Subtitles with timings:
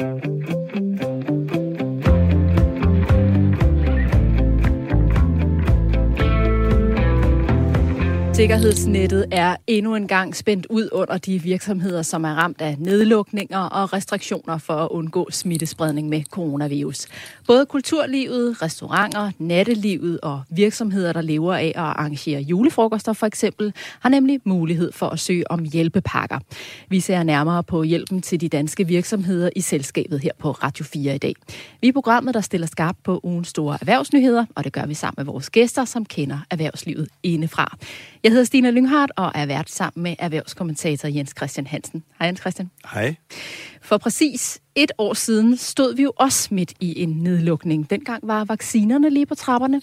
[0.00, 0.39] Thank you.
[8.40, 13.58] Sikkerhedsnettet er endnu en gang spændt ud under de virksomheder, som er ramt af nedlukninger
[13.58, 17.06] og restriktioner for at undgå smittespredning med coronavirus.
[17.46, 24.08] Både kulturlivet, restauranter, nattelivet og virksomheder, der lever af at arrangere julefrokoster for eksempel, har
[24.08, 26.38] nemlig mulighed for at søge om hjælpepakker.
[26.88, 31.14] Vi ser nærmere på hjælpen til de danske virksomheder i selskabet her på Radio 4
[31.14, 31.34] i dag.
[31.80, 35.14] Vi er programmet, der stiller skarp på ugens store erhvervsnyheder, og det gør vi sammen
[35.24, 37.76] med vores gæster, som kender erhvervslivet indefra.
[38.24, 42.02] Jeg hedder Stine Lynghardt og er vært sammen med erhvervskommentator Jens Christian Hansen.
[42.18, 42.70] Hej Jens Christian.
[42.92, 43.14] Hej.
[43.82, 47.90] For præcis et år siden stod vi jo også midt i en nedlukning.
[47.90, 49.82] Dengang var vaccinerne lige på trapperne.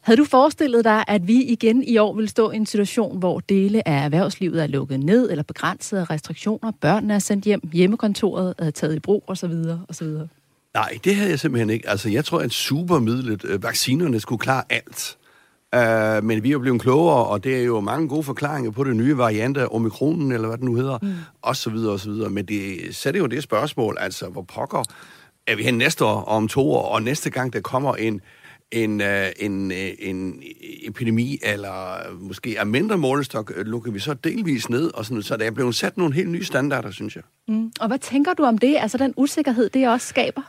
[0.00, 3.40] Havde du forestillet dig, at vi igen i år vil stå i en situation, hvor
[3.40, 8.54] dele af erhvervslivet er lukket ned eller begrænset af restriktioner, børnene er sendt hjem, hjemmekontoret
[8.58, 9.52] er taget i brug osv.
[9.88, 10.06] osv.?
[10.74, 11.88] Nej, det havde jeg simpelthen ikke.
[11.88, 15.16] Altså, jeg tror, at supermidlet, øh, vaccinerne, skulle klare alt.
[15.74, 18.84] Uh, men vi er jo blevet klogere, og det er jo mange gode forklaringer på
[18.84, 21.14] det nye variant af omikronen, eller hvad det nu hedder, mm.
[21.42, 22.30] og så videre, og så videre.
[22.30, 24.82] Men det sætter jo det spørgsmål, altså, hvor pokker
[25.46, 28.20] er vi hen næste år, om to år, og næste gang der kommer en,
[28.72, 30.42] en, uh, en, uh, en
[30.82, 35.44] epidemi, eller måske er mindre målestok, lukker vi så delvis ned, og sådan, så der
[35.44, 37.24] er blevet sat nogle helt nye standarder, synes jeg.
[37.48, 37.72] Mm.
[37.80, 40.42] Og hvad tænker du om det, altså den usikkerhed, det også skaber?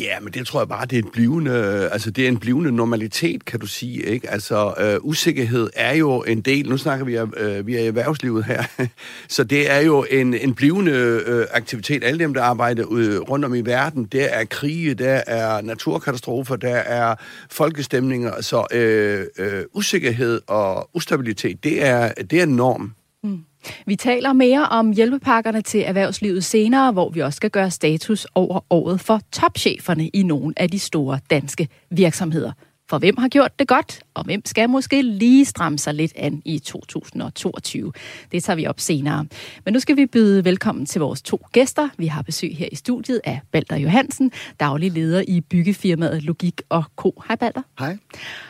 [0.00, 2.72] Ja, men det tror jeg bare, det er en blivende, altså det er en blivende
[2.72, 4.30] normalitet, kan du sige, ikke?
[4.30, 8.44] Altså, øh, usikkerhed er jo en del, nu snakker vi, øh, vi er i erhvervslivet
[8.44, 8.62] her,
[9.28, 12.04] så det er jo en, en blivende øh, aktivitet.
[12.04, 16.56] Alle dem, der arbejder ud, rundt om i verden, der er krige, der er naturkatastrofer,
[16.56, 17.14] der er
[17.50, 22.94] folkestemninger, så øh, øh, usikkerhed og ustabilitet, det er, det er en norm.
[23.22, 23.38] Mm.
[23.86, 28.60] Vi taler mere om hjælpepakkerne til erhvervslivet senere, hvor vi også skal gøre status over
[28.70, 32.52] året for topcheferne i nogle af de store danske virksomheder.
[32.92, 36.42] For hvem har gjort det godt, og hvem skal måske lige stramme sig lidt an
[36.44, 37.92] i 2022?
[38.32, 39.26] Det tager vi op senere.
[39.64, 41.88] Men nu skal vi byde velkommen til vores to gæster.
[41.98, 46.84] Vi har besøg her i studiet af Balder Johansen, daglig leder i byggefirmaet Logik og
[46.96, 47.22] Co.
[47.28, 47.62] Hej Balder.
[47.78, 47.96] Hej.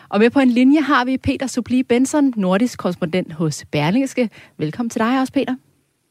[0.09, 4.31] Og med på en linje har vi Peter Subli Benson, nordisk korrespondent hos Berlingske.
[4.59, 5.55] Velkommen til dig også, Peter.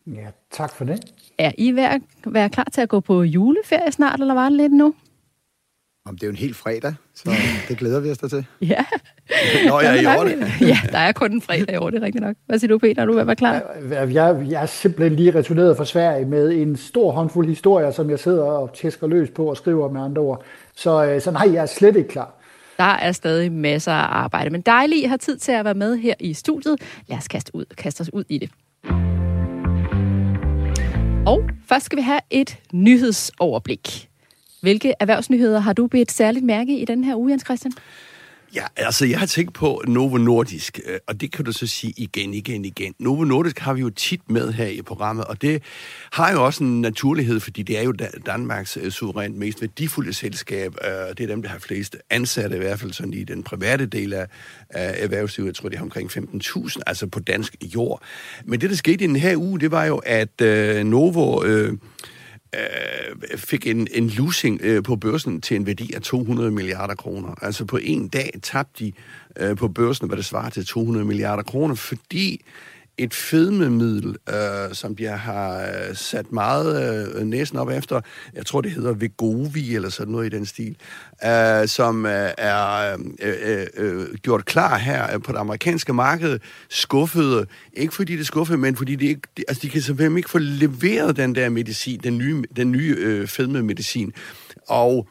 [0.07, 0.99] Ja, tak for det.
[1.37, 4.57] Er I ved at være klar til at gå på juleferie snart, eller var det
[4.57, 4.93] lidt nu?
[6.05, 7.31] Om det er jo en helt fredag, så
[7.67, 8.45] det glæder vi os da til.
[8.61, 8.85] Ja.
[9.67, 10.67] Nå, jeg er i år det.
[10.67, 12.35] Ja, der er kun en fredag i år, det er rigtigt nok.
[12.45, 13.01] Hvad siger du, Peter?
[13.01, 13.61] Er du ved at være klar?
[13.89, 18.09] Jeg, jeg, jeg er simpelthen lige returneret fra Sverige med en stor håndfuld historier, som
[18.09, 20.43] jeg sidder og tæsker løs på og skriver med andre ord.
[20.75, 22.35] Så, øh, så nej, jeg er slet ikke klar.
[22.77, 25.73] Der er stadig masser af arbejde, men dejligt, at I har tid til at være
[25.73, 26.75] med her i studiet.
[27.07, 28.49] Lad os kaste, ud, kaste os ud i det.
[31.27, 34.10] Og først skal vi have et nyhedsoverblik.
[34.61, 37.73] Hvilke erhvervsnyheder har du bedt særligt mærke i den her uge, Jens Christian?
[38.55, 41.93] Ja, altså jeg har tænkt på Novo Nordisk, øh, og det kan du så sige
[41.97, 42.93] igen, igen, igen.
[42.99, 45.63] Novo Nordisk har vi jo tit med her i programmet, og det
[46.11, 47.93] har jo også en naturlighed, fordi det er jo
[48.25, 50.75] Danmarks øh, suverænt mest værdifulde selskab.
[50.85, 53.85] Øh, det er dem, der har flest ansatte, i hvert fald sådan i den private
[53.85, 54.27] del af,
[54.69, 55.47] erhvervslivet.
[55.47, 58.01] Jeg tror, det er omkring 15.000, altså på dansk jord.
[58.45, 60.41] Men det, der skete i den her uge, det var jo, at
[60.85, 61.43] Novo...
[61.43, 61.77] Øh,
[62.55, 67.35] øh, fik en, en losing øh, på børsen til en værdi af 200 milliarder kroner.
[67.41, 68.91] Altså på en dag tabte de
[69.37, 72.41] øh, på børsen, hvad det svarer til 200 milliarder kroner, fordi
[72.97, 78.01] et fedmemiddel, øh, som jeg har øh, sat meget øh, næsen op efter.
[78.33, 80.75] Jeg tror, det hedder Vegovi eller sådan noget i den stil,
[81.25, 86.39] øh, som øh, er øh, øh, øh gjort klar her øh, på det amerikanske marked,
[86.69, 87.45] skuffede.
[87.73, 90.29] Ikke fordi det er skuffede, men fordi de, ikke, de, altså, de kan simpelthen ikke
[90.29, 94.13] få leveret den der medicin, den nye, den nye øh, fedmemedicin.
[94.67, 95.07] Og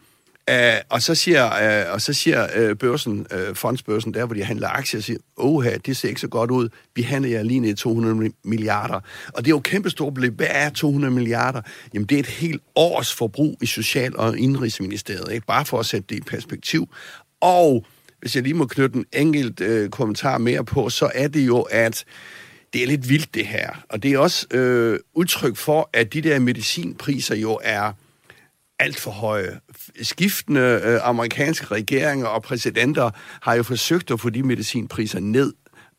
[0.51, 1.47] Uh, og så siger,
[1.87, 5.65] uh, og så siger uh, børsen, uh, fondsbørsen, der hvor de handler aktier, siger, åh
[5.87, 6.69] det ser ikke så godt ud.
[6.95, 9.01] Vi handler jer lige ned 200 milliarder.
[9.35, 10.37] Og det er jo kæmpestort beløb.
[10.37, 11.63] Hvad er 200 milliarder?
[11.95, 15.47] Jamen, det er et helt års forbrug i Social- og Indrigsministeriet, ikke?
[15.47, 16.89] Bare for at sætte det i perspektiv.
[17.41, 17.87] Og
[18.21, 21.61] hvis jeg lige må knytte en enkelt uh, kommentar mere på, så er det jo,
[21.61, 22.05] at
[22.73, 23.85] det er lidt vildt det her.
[23.89, 27.93] Og det er også uh, udtryk for, at de der medicinpriser jo er
[28.79, 29.61] alt for høje.
[30.03, 33.11] Skiftende øh, amerikanske regeringer og præsidenter
[33.43, 35.53] har jo forsøgt at få de medicinpriser ned,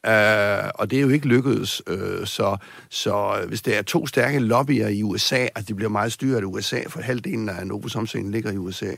[0.08, 1.88] Uh, og det er jo ikke lykkedes.
[1.90, 2.58] Uh, så,
[2.90, 6.44] så hvis det er to stærke lobbyer i USA, altså de bliver meget styret af
[6.44, 8.92] USA, for halvdelen af Novos omsætning ligger i USA,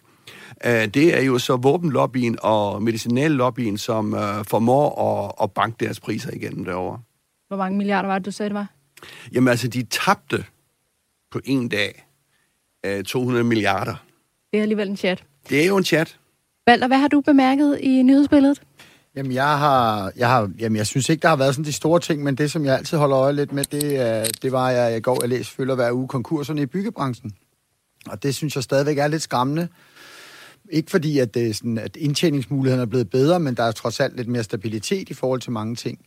[0.66, 6.00] uh, det er jo så våbenlobbyen og medicinallobbyen, som uh, formår at, at banke deres
[6.00, 7.00] priser igennem derovre.
[7.48, 8.68] Hvor mange milliarder var det, du sagde, det var?
[9.34, 10.45] Jamen altså, de tabte
[11.31, 12.06] på en dag
[12.86, 13.95] øh, 200 milliarder.
[14.54, 15.24] Det er alligevel en chat.
[15.50, 16.18] Det er jo en chat.
[16.68, 18.62] Valter, hvad har du bemærket i nyhedsbilledet?
[19.16, 22.00] Jamen, jeg har, jeg har, jamen, jeg synes ikke, der har været sådan de store
[22.00, 24.76] ting, men det, som jeg altid holder øje lidt med, det, er, det var, at
[24.76, 27.32] jeg i går, jeg læste følger hver uge konkurserne i byggebranchen.
[28.08, 29.68] Og det synes jeg stadigvæk er lidt skræmmende.
[30.70, 34.00] Ikke fordi, at, det er sådan, at indtjeningsmulighederne er blevet bedre, men der er trods
[34.00, 36.00] alt lidt mere stabilitet i forhold til mange ting.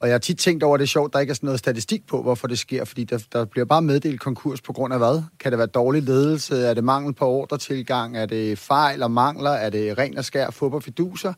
[0.00, 1.58] Og jeg har tit tænkt over, at det er sjovt, der ikke er sådan noget
[1.58, 4.98] statistik på, hvorfor det sker, fordi der, der bliver bare meddelt konkurs på grund af
[5.00, 5.22] hvad?
[5.40, 6.56] Kan det være dårlig ledelse?
[6.56, 8.16] Er det mangel på ordretilgang?
[8.16, 9.50] Er det fejl og mangler?
[9.50, 11.32] Er det ren og skær fodboldfiduser?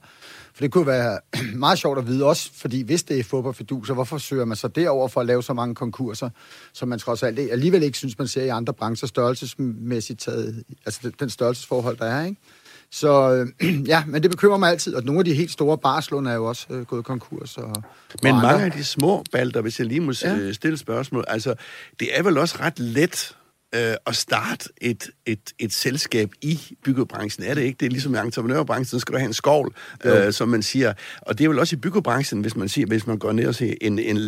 [0.55, 1.19] For det kunne være
[1.55, 5.09] meget sjovt at vide også, fordi hvis det er fodboldfiduser, hvorfor søger man så derover
[5.09, 6.31] for at lave så mange konkurser,
[6.73, 11.11] som man trods alt alligevel ikke synes, man ser i andre brancher størrelsesmæssigt taget, altså
[11.21, 12.41] den størrelsesforhold, der er, ikke?
[12.91, 16.27] Så øh, ja, men det bekymrer mig altid, og nogle af de helt store barslån
[16.27, 17.57] er jo også øh, gået konkurs.
[17.57, 17.83] Og,
[18.23, 20.37] men og mange af de små balder, hvis jeg lige må ja.
[20.37, 21.55] Øh, stille spørgsmål, altså
[22.01, 23.37] det er vel også ret let
[23.75, 27.77] øh, at starte et, et, et selskab i byggebranchen, er det ikke?
[27.81, 29.75] Det er ligesom i entreprenørbranchen, så skal du have en skovl,
[30.05, 30.93] øh, som man siger.
[31.23, 33.55] Og det er vel også i byggebranchen, hvis man siger, hvis man går ned og
[33.55, 34.19] ser en, en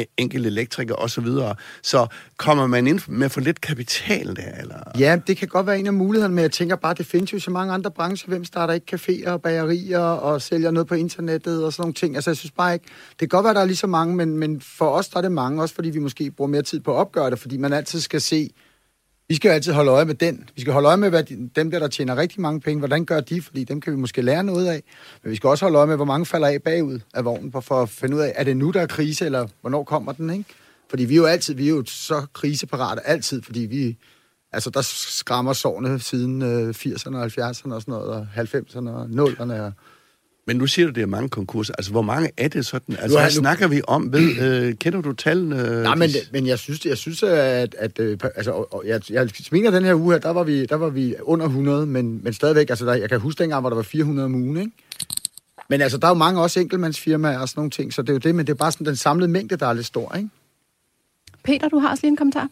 [0.00, 2.06] E- enkelt elektriker osv., så, så
[2.36, 4.52] kommer man ind med for lidt kapital der?
[4.60, 4.76] Eller?
[4.98, 7.38] Ja, det kan godt være en af mulighederne, men jeg tænker bare, det findes jo
[7.38, 8.28] så mange andre brancher.
[8.28, 12.14] Hvem starter ikke caféer og bagerier og sælger noget på internettet og sådan nogle ting?
[12.14, 14.38] Altså, jeg synes bare ikke, det kan godt være, der er lige så mange, men,
[14.38, 16.92] men for os der er det mange, også fordi vi måske bruger mere tid på
[16.92, 18.50] at opgøre det, fordi man altid skal se,
[19.28, 20.48] vi skal jo altid holde øje med den.
[20.54, 22.78] Vi skal holde øje med hvad de, dem, der, der tjener rigtig mange penge.
[22.78, 23.42] Hvordan gør de?
[23.42, 24.82] Fordi dem kan vi måske lære noget af.
[25.22, 27.82] Men vi skal også holde øje med, hvor mange falder af bagud af vognen, for
[27.82, 30.44] at finde ud af, er det nu, der er krise, eller hvornår kommer den, ikke?
[30.90, 33.96] Fordi vi er jo altid, vi er jo så kriseparate altid, fordi vi,
[34.52, 39.04] altså der skræmmer sårene siden øh, 80'erne og 70'erne og sådan noget, og 90'erne og
[39.04, 39.72] 0'erne og
[40.46, 41.74] men nu siger du, det er mange konkurser.
[41.78, 42.96] Altså, hvor mange er det sådan?
[42.98, 43.30] Altså, hvad nu...
[43.30, 44.12] snakker vi om?
[44.12, 45.56] Ved, øh, kender du tallene?
[45.82, 49.70] Nej, men, men jeg synes, jeg synes at, at øh, altså, og, jeg, jeg mener,
[49.70, 52.70] den her uge her, der var vi, der var vi under 100, men, men stadigvæk,
[52.70, 54.72] altså, der, jeg kan huske dengang, hvor der var 400 om ugen, ikke?
[55.68, 58.12] Men altså, der er jo mange også enkeltmandsfirmaer og sådan nogle ting, så det er
[58.12, 60.28] jo det, men det er bare sådan den samlede mængde, der er lidt stor, ikke?
[61.44, 62.48] Peter, du har også lige en kommentar.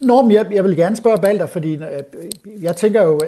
[0.00, 1.82] Nå, men jeg, jeg vil gerne spørge Balder, fordi øh,
[2.62, 3.20] jeg tænker jo,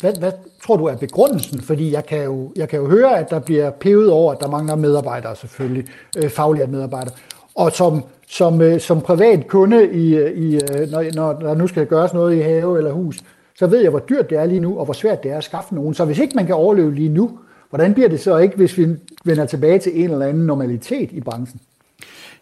[0.00, 0.32] hvad, hvad
[0.62, 1.60] tror du er begrundelsen?
[1.60, 4.48] Fordi jeg kan, jo, jeg kan jo høre, at der bliver pevet over, at der
[4.48, 5.86] mangler medarbejdere selvfølgelig,
[6.16, 7.14] øh, faglige medarbejdere.
[7.54, 11.66] Og som, som, øh, som privat kunde, i, øh, i, øh, når, når der nu
[11.66, 13.20] skal gøres noget i have eller hus,
[13.58, 15.44] så ved jeg, hvor dyrt det er lige nu, og hvor svært det er at
[15.44, 15.94] skaffe nogen.
[15.94, 17.38] Så hvis ikke man kan overleve lige nu,
[17.70, 18.86] hvordan bliver det så ikke, hvis vi
[19.24, 21.60] vender tilbage til en eller anden normalitet i branchen?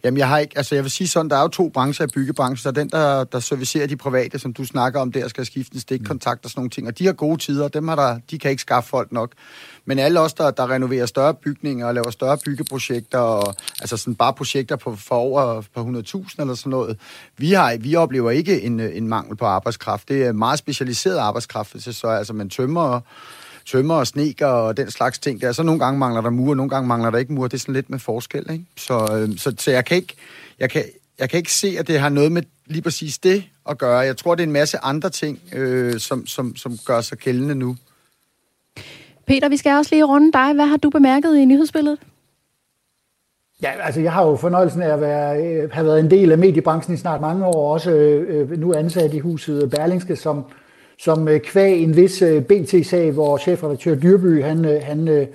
[0.04, 2.08] Jamen, jeg har ikke, altså jeg vil sige sådan, der er jo to brancher i
[2.08, 2.74] byggebranchen.
[2.74, 5.74] Der er den, der, der servicerer de private, som du snakker om, der skal skifte
[5.74, 6.86] en stikkontakt og sådan nogle ting.
[6.86, 9.32] Og de har gode tider, dem har der, de kan ikke skaffe folk nok.
[9.84, 14.14] Men alle os, der, der renoverer større bygninger og laver større byggeprojekter, og, altså sådan
[14.14, 16.98] bare projekter på, for over på 100.000 eller sådan noget,
[17.36, 20.08] vi, har, vi oplever ikke en, en mangel på arbejdskraft.
[20.08, 23.00] Det er meget specialiseret arbejdskraft, så altså man tømmer
[23.66, 25.52] tømmer og sneker og den slags ting der.
[25.52, 27.48] Så nogle gange mangler der mur, og nogle gange mangler der ikke mur.
[27.48, 28.64] Det er sådan lidt med forskel, ikke?
[28.76, 30.14] Så, øh, så, så jeg kan ikke...
[30.58, 30.84] Jeg kan,
[31.18, 33.98] jeg kan ikke se, at det har noget med lige præcis det at gøre.
[33.98, 37.54] Jeg tror, det er en masse andre ting, øh, som, som, som gør sig gældende
[37.54, 37.76] nu.
[39.26, 40.54] Peter, vi skal også lige runde dig.
[40.54, 41.98] Hvad har du bemærket i nyhedsbilledet?
[43.62, 46.38] Ja, altså jeg har jo fornøjelsen af at være, øh, have været en del af
[46.38, 50.44] mediebranchen i snart mange år, også øh, nu ansat i huset Berlingske som,
[50.98, 55.26] som øh, kvæg en vis øh, BT-sag, hvor chefredaktør Dyrby, han, øh, han,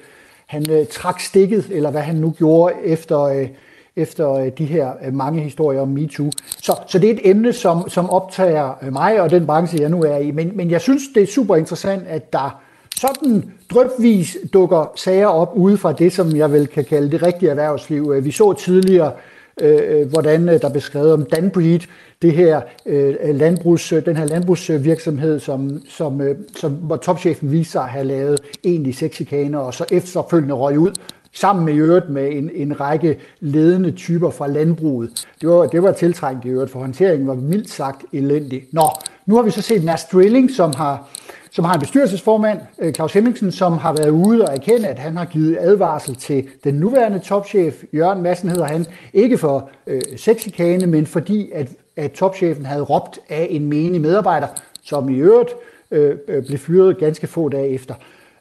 [0.48, 3.48] han trak stikket, eller hvad han nu gjorde, efter,
[3.95, 6.31] efter de her mange historier om MeToo.
[6.62, 10.03] Så, så det er et emne, som, som optager mig og den branche, jeg nu
[10.03, 10.31] er i.
[10.31, 12.62] Men, men jeg synes, det er super interessant, at der
[13.00, 17.50] sådan drøbvis dukker sager op ude fra det, som jeg vel kan kalde det rigtige
[17.50, 18.24] erhvervsliv.
[18.24, 19.12] Vi så tidligere,
[19.61, 21.79] Øh, øh, hvordan øh, der blev skrevet om Danbreed,
[22.21, 27.81] det her øh, landbrugs, den her landbrugsvirksomhed, som, som, øh, som, hvor topchefen viser sig
[27.81, 30.91] at have lavet egentlig sexikaner, og så efterfølgende røg ud
[31.33, 35.27] sammen med i øvrigt med en, en række ledende typer fra landbruget.
[35.41, 38.63] Det var, det var tiltrængt i øvrigt, for håndteringen var mildt sagt elendig.
[38.71, 38.89] Nå,
[39.25, 41.09] nu har vi så set Mads Drilling, som har,
[41.51, 45.18] som har en bestyrelsesformand, øh, Claus Hemmingsen, som har været ude og erkende, at han
[45.18, 50.88] har givet advarsel til den nuværende topchef, Jørgen Madsen hedder han, ikke for øh, sexikane,
[50.88, 54.48] men fordi at at topchefen havde råbt af en menig medarbejder,
[54.84, 55.50] som i øvrigt
[55.91, 57.96] øh, øh, blev fyret ganske få dage efter.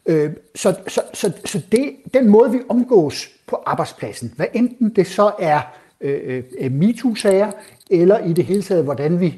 [0.06, 5.06] Øh, så så, så, så det, den måde, vi omgås på arbejdspladsen, hvad enten det
[5.06, 5.60] så er
[6.00, 7.50] øh, øh, MeToo-sager,
[7.90, 9.34] eller i det hele taget, hvordan vi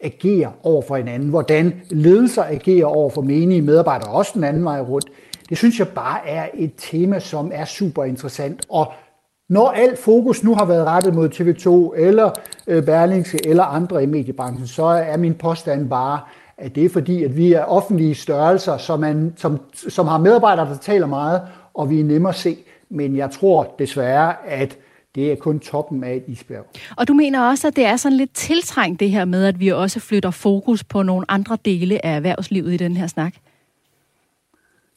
[0.00, 4.80] agerer over for hinanden, hvordan ledelser agerer over for menige medarbejdere, også den anden vej
[4.80, 5.06] rundt,
[5.48, 8.92] det synes jeg bare er et tema, som er super interessant, og
[9.48, 12.30] Når alt fokus nu har været rettet mod TV2 eller
[12.66, 16.20] øh, Berlingske eller andre i mediebranchen, så er min påstand bare,
[16.58, 20.68] at det er fordi, at vi er offentlige størrelser, som, man, som, som har medarbejdere,
[20.68, 21.42] der taler meget,
[21.74, 22.56] og vi er nemmere at se.
[22.88, 24.78] Men jeg tror desværre, at
[25.16, 26.66] det er kun toppen af et isbjerg.
[26.96, 29.68] Og du mener også, at det er sådan lidt tiltrængt det her med, at vi
[29.68, 33.34] også flytter fokus på nogle andre dele af erhvervslivet i den her snak?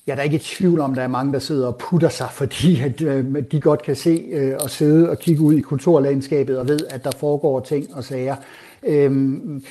[0.07, 2.09] Jeg er da ikke i tvivl om, at der er mange, der sidder og putter
[2.09, 5.61] sig, fordi at, øh, de godt kan se øh, og sidde og kigge ud i
[5.61, 8.35] kontorlandskabet og ved, at der foregår ting og sager.
[8.83, 9.63] Øhm,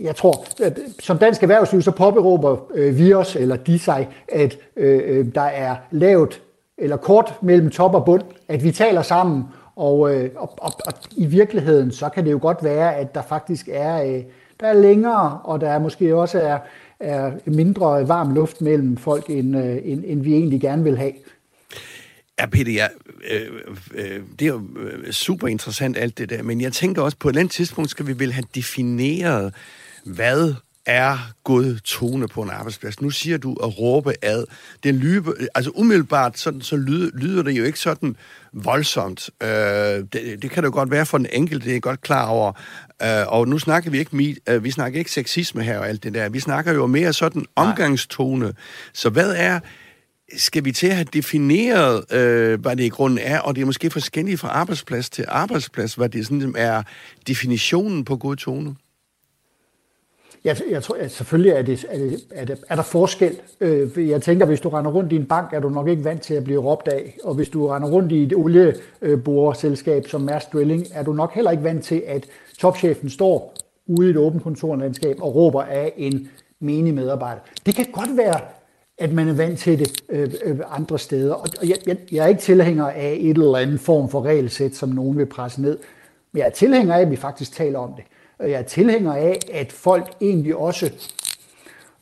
[0.00, 4.58] jeg tror, at som dansk erhvervsliv, så påberåber øh, vi os, eller de sig, at
[4.76, 6.42] øh, der er lavt
[6.78, 9.44] eller kort mellem top og bund, at vi taler sammen,
[9.76, 13.22] og, øh, og, og, og i virkeligheden, så kan det jo godt være, at der
[13.22, 14.22] faktisk er, øh,
[14.60, 16.58] der er længere, og der er måske også er,
[17.00, 21.12] er mindre varm luft mellem folk, end, øh, end, end vi egentlig gerne vil have.
[22.40, 22.86] Ja, Peter, ja,
[23.30, 23.50] øh,
[23.94, 27.28] øh, det er jo øh, super interessant alt det der, men jeg tænker også, på
[27.28, 29.54] et eller andet tidspunkt skal vi vel have defineret,
[30.04, 30.54] hvad
[30.86, 33.00] er god tone på en arbejdsplads.
[33.00, 34.44] Nu siger du at råbe ad.
[34.82, 38.16] Det lyder, altså umiddelbart sådan, så lyder, lyder det jo ikke sådan
[38.52, 39.30] voldsomt.
[39.42, 42.26] Øh, det, det kan det jo godt være for den enkelte, det er godt klar
[42.26, 42.52] over.
[43.02, 46.14] Øh, og nu snakker vi ikke øh, vi snakker ikke sexisme her og alt det
[46.14, 46.28] der.
[46.28, 48.52] Vi snakker jo mere sådan omgangstone.
[48.92, 49.60] Så hvad er
[50.36, 53.66] skal vi til at have defineret, øh, hvad det i grunden er, og det er
[53.66, 56.82] måske forskelligt fra arbejdsplads til arbejdsplads, hvad det sådan er
[57.26, 58.74] definitionen på god tone?
[60.46, 63.36] Jeg, jeg tror, at selvfølgelig er, det, er, det, er, det, er der forskel.
[63.60, 66.22] Øh, jeg tænker, hvis du render rundt i en bank, er du nok ikke vant
[66.22, 67.18] til at blive råbt af.
[67.24, 71.34] Og hvis du render rundt i et olieborerselskab øh, som Mærsk Drilling, er du nok
[71.34, 72.26] heller ikke vant til, at
[72.58, 73.54] topchefen står
[73.86, 76.28] ude i et åbent kontorlandskab og råber af en
[76.60, 77.40] menig medarbejder.
[77.66, 78.40] Det kan godt være,
[78.98, 81.34] at man er vant til det øh, øh, andre steder.
[81.34, 84.88] Og jeg, jeg, jeg er ikke tilhænger af et eller andet form for regelsæt, som
[84.88, 85.78] nogen vil presse ned.
[86.32, 88.04] Men jeg er tilhænger af, at vi faktisk taler om det.
[88.38, 90.90] Og jeg er tilhænger af, at folk egentlig også,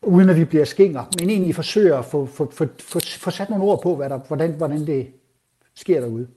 [0.03, 3.50] uden at vi bliver skinger, men egentlig forsøger at få, få, få, få, få sat
[3.50, 5.07] nogle ord på, hvad der, hvordan, hvordan det
[5.75, 6.29] sker derude.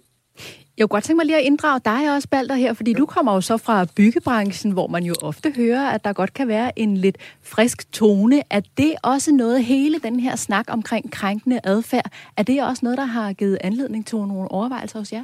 [0.77, 3.34] Jeg kunne godt tænke mig lige at inddrage dig også, Balder, her, fordi du kommer
[3.34, 6.98] jo så fra byggebranchen, hvor man jo ofte hører, at der godt kan være en
[6.98, 8.42] lidt frisk tone.
[8.50, 12.98] Er det også noget, hele den her snak omkring krænkende adfærd, er det også noget,
[12.98, 15.24] der har givet anledning til nogle overvejelser hos jer?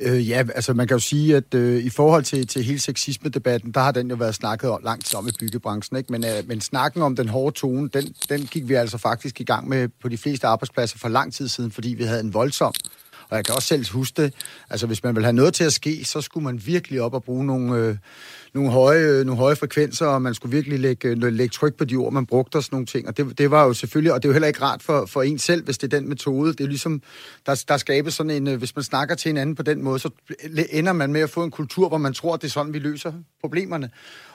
[0.00, 3.72] Øh, ja, altså man kan jo sige, at øh, i forhold til, til hele sexisme-debatten,
[3.72, 6.12] der har den jo været snakket om, langt om i byggebranchen, ikke?
[6.12, 9.44] Men, øh, men snakken om den hårde tone, den, den gik vi altså faktisk i
[9.44, 12.72] gang med på de fleste arbejdspladser for lang tid siden, fordi vi havde en voldsom
[13.30, 14.34] og jeg kan også selv huske det.
[14.70, 17.24] Altså, hvis man vil have noget til at ske, så skulle man virkelig op og
[17.24, 17.96] bruge nogle, øh,
[18.54, 21.84] nogle, høje, øh, nogle høje frekvenser, og man skulle virkelig lægge, øh, lægge tryk på
[21.84, 23.08] de ord, man brugte og sådan nogle ting.
[23.08, 25.22] Og det, det var jo selvfølgelig, og det er jo heller ikke rart for, for
[25.22, 26.52] en selv, hvis det er den metode.
[26.52, 27.02] Det er ligesom,
[27.46, 30.10] der, der skabes sådan en, øh, hvis man snakker til hinanden på den måde, så
[30.70, 32.78] ender man med at få en kultur, hvor man tror, at det er sådan, vi
[32.78, 33.90] løser problemerne.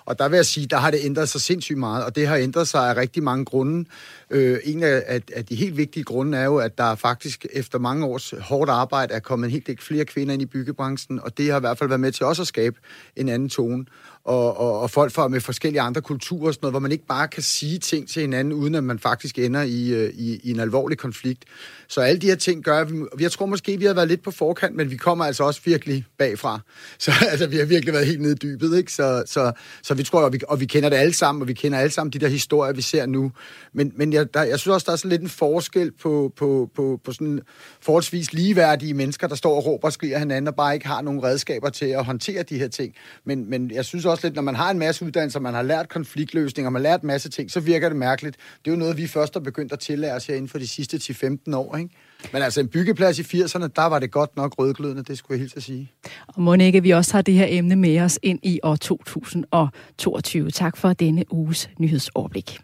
[0.05, 2.35] Og der vil jeg sige, der har det ændret sig sindssygt meget, og det har
[2.35, 3.89] ændret sig af rigtig mange grunde.
[4.29, 8.05] Øh, en af, af de helt vigtige grunde er jo, at der faktisk efter mange
[8.05, 11.51] års hårdt arbejde er kommet en helt del flere kvinder ind i byggebranchen, og det
[11.51, 12.75] har i hvert fald været med til også at skabe
[13.15, 13.85] en anden tone
[14.29, 17.05] og, og, og folk fra med forskellige andre kulturer og sådan noget, hvor man ikke
[17.05, 20.51] bare kan sige ting til hinanden, uden at man faktisk ender i, øh, i, i
[20.51, 21.43] en alvorlig konflikt.
[21.88, 24.24] Så alle de her ting gør, at vi, jeg tror måske, vi har været lidt
[24.24, 26.59] på forkant, men vi kommer altså også virkelig bagfra.
[27.00, 28.93] Så altså, vi har virkelig været helt nede i dybet, ikke?
[28.93, 29.51] Så, så,
[29.83, 31.91] så vi tror, og vi, og vi kender det alle sammen, og vi kender alle
[31.91, 33.31] sammen de der historier, vi ser nu.
[33.74, 36.69] Men, men jeg, der, jeg synes også, der er sådan lidt en forskel på, på,
[36.75, 37.41] på, på sådan
[37.81, 41.24] forholdsvis ligeværdige mennesker, der står og råber og skriger hinanden, og bare ikke har nogen
[41.24, 42.93] redskaber til at håndtere de her ting.
[43.25, 45.89] Men, men jeg synes også lidt, når man har en masse uddannelser, man har lært
[45.89, 48.35] konfliktløsning, man har lært en masse ting, så virker det mærkeligt.
[48.35, 50.67] Det er jo noget, vi først har begyndt at tillære os her inden for de
[50.67, 51.89] sidste 10-15 år, ikke?
[52.33, 55.39] Men altså en byggeplads i 80'erne, der var det godt nok rødglødende, det skulle jeg
[55.39, 55.91] helt at sige.
[56.27, 60.51] Og må ikke vi også har det her emne med os ind i år 2022.
[60.51, 62.59] Tak for denne uges nyhedsoverblik.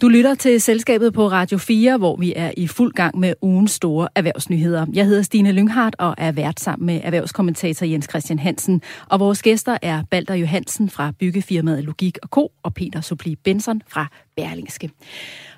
[0.00, 3.70] Du lytter til selskabet på Radio 4, hvor vi er i fuld gang med ugens
[3.72, 4.86] store erhvervsnyheder.
[4.92, 8.82] Jeg hedder Stine Lynghardt og er vært sammen med erhvervskommentator Jens Christian Hansen.
[9.10, 12.52] Og vores gæster er Balder Johansen fra byggefirmaet Logik og Co.
[12.62, 14.90] og Peter Supli Benson fra Berlingske.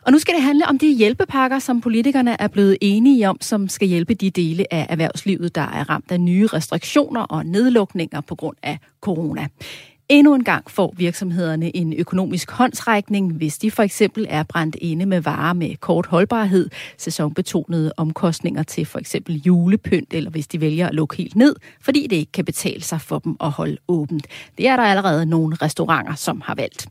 [0.03, 3.69] Og nu skal det handle om de hjælpepakker, som politikerne er blevet enige om, som
[3.69, 8.35] skal hjælpe de dele af erhvervslivet, der er ramt af nye restriktioner og nedlukninger på
[8.35, 9.47] grund af corona.
[10.11, 15.07] Endnu en gang får virksomhederne en økonomisk håndsrækning, hvis de for eksempel er brændt inde
[15.07, 20.89] med varer med kort holdbarhed, sæsonbetonede omkostninger til for eksempel julepynt, eller hvis de vælger
[20.89, 24.27] at lukke helt ned, fordi det ikke kan betale sig for dem at holde åbent.
[24.59, 26.89] Det er der allerede nogle restauranter, som har valgt.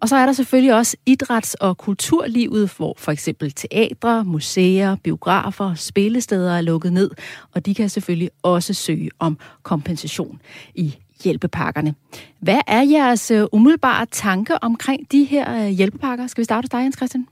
[0.00, 5.74] Og så er der selvfølgelig også idræts- og kulturlivet, hvor for eksempel teatre, museer, biografer,
[5.74, 7.10] spillesteder er lukket ned,
[7.54, 10.40] og de kan selvfølgelig også søge om kompensation
[10.74, 11.94] i hjælpepakkerne.
[12.40, 16.26] Hvad er jeres øh, umiddelbare tanke omkring de her øh, hjælpepakker?
[16.26, 17.26] Skal vi starte hos dig, Jens Christian?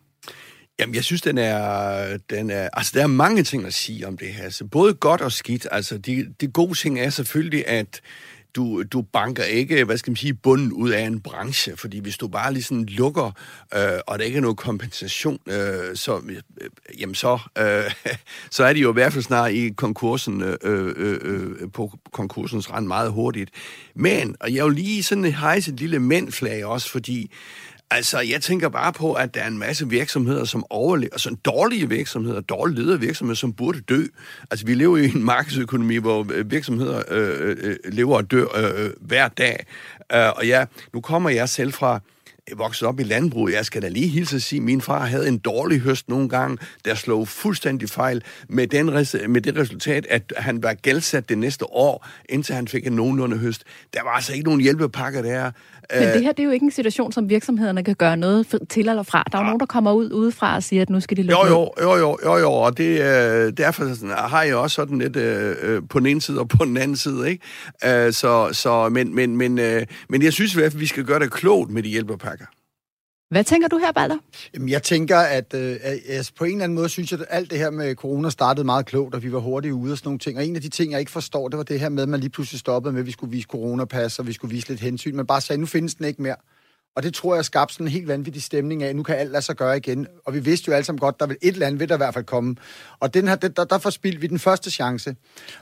[0.81, 2.69] Jamen, jeg synes, den er, den er...
[2.73, 4.45] Altså, der er mange ting at sige om det her.
[4.45, 5.67] Altså, både godt og skidt.
[5.71, 8.01] Altså, de, de gode ting er selvfølgelig, at
[8.57, 12.17] du, du banker ikke, hvad skal man sige, bunden ud af en branche, fordi hvis
[12.17, 13.33] du bare lige sådan lukker,
[13.75, 16.37] øh, og der ikke er noget kompensation, øh, så, øh,
[17.01, 18.13] jamen så, øh,
[18.57, 22.71] så er de jo i hvert fald snart i konkursen, øh, øh, øh, på konkursens
[22.71, 23.51] rand meget hurtigt.
[23.95, 27.31] Men, og jeg vil lige sådan hejse et lille mændflag også, fordi
[27.93, 31.89] Altså, jeg tænker bare på, at der er en masse virksomheder, som overlever, altså dårlige
[31.89, 34.05] virksomheder, dårligt ledede virksomheder, som burde dø.
[34.51, 38.85] Altså, vi lever i en markedsøkonomi, hvor virksomheder øh, øh, øh lever og dør øh,
[38.85, 39.67] øh hver dag.
[40.15, 42.01] Uh, og ja, nu kommer jeg selv fra
[42.57, 43.51] vokset op i landbrug.
[43.51, 46.29] Jeg skal da lige hilse at sige, at min far havde en dårlig høst nogle
[46.29, 48.87] gange, der slog fuldstændig fejl med, den,
[49.33, 53.39] med det resultat, at han var gældsat det næste år, indtil han fik en nogenlunde
[53.39, 53.65] høst.
[53.95, 55.51] Der var altså ikke nogen hjælpepakker der.
[55.99, 58.89] Men det her det er jo ikke en situation, som virksomhederne kan gøre noget til
[58.89, 59.25] eller fra.
[59.33, 59.49] Der er jo ja.
[59.49, 61.97] nogen, der kommer ud udefra og siger, at nu skal de lukke jo, jo, jo,
[61.97, 65.83] jo, jo, jo, og det, øh, derfor sådan, har jeg også sådan lidt øh, øh,
[65.91, 67.31] på den ene side og på den anden side.
[67.31, 68.07] Ikke?
[68.07, 71.05] Øh, så, så, men, men, men, øh, men jeg synes i hvert fald, vi skal
[71.05, 72.47] gøre det klogt med de hjælpepakker.
[73.31, 74.17] Hvad tænker du her, Balder?
[74.55, 75.77] Jamen, jeg tænker, at øh,
[76.09, 78.65] altså, på en eller anden måde synes jeg, at alt det her med corona startede
[78.65, 80.39] meget klogt, og vi var hurtigt ude og sådan nogle ting.
[80.39, 82.21] Og en af de ting, jeg ikke forstår, det var det her med, at man
[82.21, 85.17] lige pludselig stoppede med, at vi skulle vise coronapas, og vi skulle vise lidt hensyn.
[85.17, 86.37] Men bare sagde, nu findes den ikke mere.
[86.97, 89.31] Og det tror jeg skabte sådan en helt vanvittig stemning af, at nu kan alt
[89.31, 90.07] lade sig gøre igen.
[90.25, 91.97] Og vi vidste jo alle sammen godt, der vil et eller andet vil der i
[91.97, 92.57] hvert fald komme.
[93.01, 95.17] Og den her, der, der forspildte vi den første chance.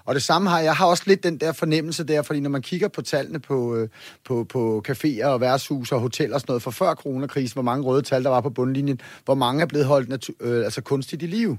[0.04, 2.62] Og det samme har jeg har også lidt den der fornemmelse der, fordi når man
[2.62, 3.88] kigger på tallene på, øh,
[4.25, 7.85] på, på caféer og værtshus og hoteller og sådan noget, fra før coronakrisen, hvor mange
[7.85, 11.23] røde tal der var på bundlinjen, hvor mange er blevet holdt natu- øh, altså kunstigt
[11.23, 11.58] i live.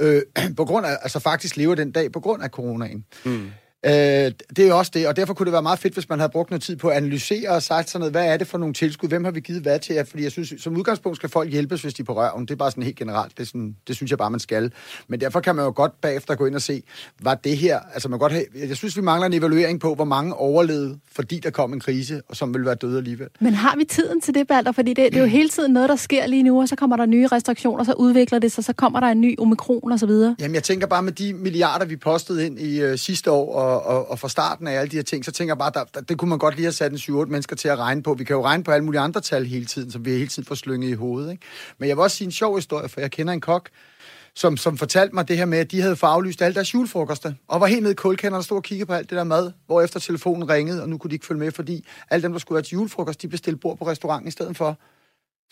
[0.00, 0.22] Øh,
[0.56, 3.04] på grund af, altså faktisk lever den dag på grund af coronaen.
[3.24, 3.50] Mm.
[3.86, 6.30] Øh, det er også det, og derfor kunne det være meget fedt, hvis man havde
[6.32, 8.74] brugt noget tid på at analysere og sagt sådan noget, hvad er det for nogle
[8.74, 11.50] tilskud, hvem har vi givet hvad til jer, fordi jeg synes, som udgangspunkt skal folk
[11.50, 13.96] hjælpes, hvis de er på røven, det er bare sådan helt generelt, det, sådan, det
[13.96, 14.72] synes jeg bare, man skal.
[15.08, 16.82] Men derfor kan man jo godt bagefter gå ind og se,
[17.22, 20.04] var det her, altså man godt have, jeg synes, vi mangler en evaluering på, hvor
[20.04, 23.28] mange overlevede, fordi der kom en krise, og som vil være døde alligevel.
[23.40, 24.72] Men har vi tiden til det, Balder?
[24.72, 26.96] Fordi det, det er jo hele tiden noget, der sker lige nu, og så kommer
[26.96, 30.06] der nye restriktioner, så udvikler det sig, så kommer der en ny omikron og så
[30.06, 30.36] videre.
[30.40, 33.71] Jamen jeg tænker bare med de milliarder, vi postede ind i øh, sidste år, og,
[33.80, 36.00] og, og fra starten af alle de her ting, så tænker jeg bare, der, der,
[36.00, 38.14] det kunne man godt lige have sat en 7-8 mennesker til at regne på.
[38.14, 40.44] Vi kan jo regne på alle mulige andre tal hele tiden, som vi hele tiden
[40.44, 41.32] får slynget i hovedet.
[41.32, 41.42] Ikke?
[41.78, 43.68] Men jeg vil også sige en sjov historie, for jeg kender en kok,
[44.34, 47.60] som, som fortalte mig det her med, at de havde aflyst alle deres julefrokoster, og
[47.60, 49.82] var helt nede i kulkænderne og stod og kiggede på alt det der mad, hvor
[49.82, 52.56] efter telefonen ringede, og nu kunne de ikke følge med, fordi alle dem, der skulle
[52.56, 54.78] have til julefrokost, de bestilte bord på restauranten i stedet for.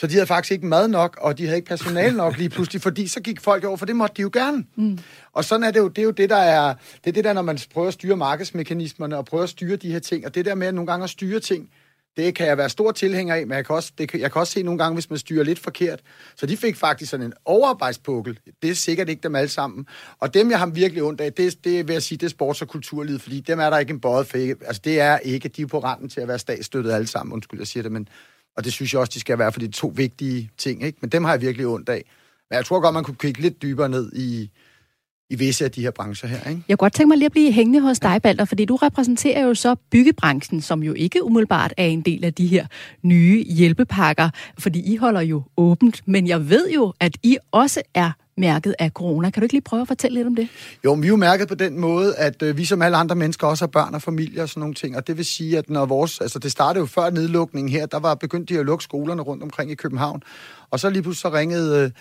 [0.01, 2.83] Så de havde faktisk ikke mad nok, og de havde ikke personale nok lige pludselig,
[2.83, 4.65] fordi så gik folk over, for det måtte de jo gerne.
[4.77, 4.99] Mm.
[5.33, 7.33] Og sådan er det jo, det er jo det, der er, det er det der,
[7.33, 10.45] når man prøver at styre markedsmekanismerne, og prøver at styre de her ting, og det
[10.45, 11.71] der med at nogle gange at styre ting,
[12.17, 14.53] det kan jeg være stor tilhænger af, men jeg kan, også, det, jeg kan også
[14.53, 16.01] se nogle gange, hvis man styrer lidt forkert.
[16.37, 18.39] Så de fik faktisk sådan en overarbejdspukkel.
[18.63, 19.87] Det er sikkert ikke dem alle sammen.
[20.19, 22.63] Og dem, jeg har virkelig ondt af, det, det vil jeg sige, det er sports-
[22.63, 24.37] og kulturlivet, fordi dem er der ikke en bøjet for.
[24.67, 27.61] Altså, det er ikke, de er på randen til at være statsstøttet alle sammen, undskyld,
[27.61, 28.09] jeg siger det, men
[28.57, 30.83] og det synes jeg også, de skal være, for de to vigtige ting.
[30.83, 30.99] Ikke?
[31.01, 32.05] Men dem har jeg virkelig ondt af.
[32.51, 34.51] Men jeg tror godt, man kunne kigge lidt dybere ned i,
[35.31, 36.51] i visse af de her brancher her.
[36.51, 36.63] Ikke?
[36.69, 39.47] Jeg kunne godt tænke mig lige at blive hængende hos dig, Balder, fordi du repræsenterer
[39.47, 42.67] jo så byggebranchen, som jo ikke umiddelbart er en del af de her
[43.03, 46.03] nye hjælpepakker, fordi I holder jo åbent.
[46.09, 49.31] Men jeg ved jo, at I også er mærket af corona.
[49.31, 50.49] Kan du ikke lige prøve at fortælle lidt om det?
[50.85, 53.47] Jo, vi er jo mærket på den måde, at øh, vi som alle andre mennesker
[53.47, 54.97] også har børn og familie og sådan nogle ting.
[54.97, 56.21] Og det vil sige, at når vores...
[56.21, 57.87] Altså, det startede jo før nedlukningen her.
[57.87, 60.23] Der var begyndt de at lukke skolerne rundt omkring i København.
[60.71, 61.93] Og så lige pludselig så ringede...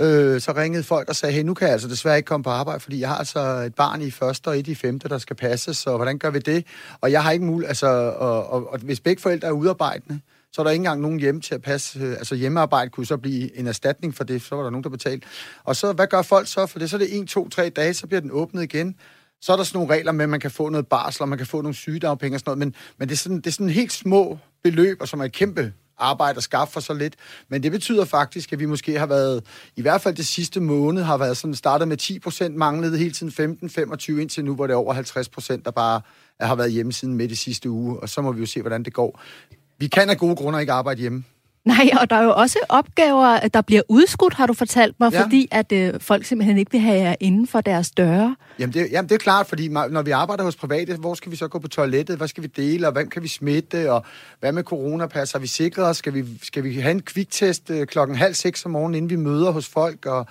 [0.00, 2.44] Øh, øh så ringede folk og sagde, hey, nu kan jeg altså desværre ikke komme
[2.44, 5.18] på arbejde, fordi jeg har altså et barn i første og et i femte, der
[5.18, 6.66] skal passes, så hvordan gør vi det?
[7.00, 7.86] Og jeg har ikke mulighed, altså,
[8.18, 10.20] og, og, og hvis begge forældre er udarbejdende,
[10.52, 11.98] så er der ikke engang nogen hjemme til at passe.
[11.98, 14.90] Øh, altså hjemmearbejde kunne så blive en erstatning for det, så var der nogen, der
[14.90, 15.26] betalte.
[15.64, 16.90] Og så, hvad gør folk så for det?
[16.90, 18.96] Så er det en, to, tre dage, så bliver den åbnet igen.
[19.40, 21.38] Så er der sådan nogle regler med, at man kan få noget barsel, og man
[21.38, 23.70] kan få nogle sygedagpenge og sådan noget, men, men det, er sådan, det er sådan
[23.70, 27.14] helt små beløb, og som er et kæmpe arbejde at skaffe for så lidt.
[27.48, 29.44] Men det betyder faktisk, at vi måske har været,
[29.76, 33.12] i hvert fald det sidste måned, har været sådan startet med 10 procent, manglede hele
[33.12, 36.00] tiden 15, 25 indtil nu, hvor det er over 50 procent, der bare
[36.40, 38.82] har været hjemme siden midt i sidste uge, og så må vi jo se, hvordan
[38.82, 39.20] det går.
[39.82, 41.24] Vi kan af gode grunde ikke arbejde hjemme.
[41.64, 45.22] Nej, og der er jo også opgaver, der bliver udskudt, har du fortalt mig, ja.
[45.22, 48.36] fordi at øh, folk simpelthen ikke vil have jer inden for deres døre.
[48.58, 51.36] Jamen det, jamen det er klart, fordi når vi arbejder hos private, hvor skal vi
[51.36, 52.16] så gå på toilettet?
[52.16, 53.92] Hvad skal vi dele, og hvem kan vi smitte?
[53.92, 54.04] Og
[54.40, 55.32] hvad med coronapas?
[55.32, 55.96] Har vi sikret os?
[55.96, 59.16] Skal vi, skal vi have en kviktest øh, klokken halv seks om morgenen, inden vi
[59.16, 60.06] møder hos folk?
[60.06, 60.26] Og,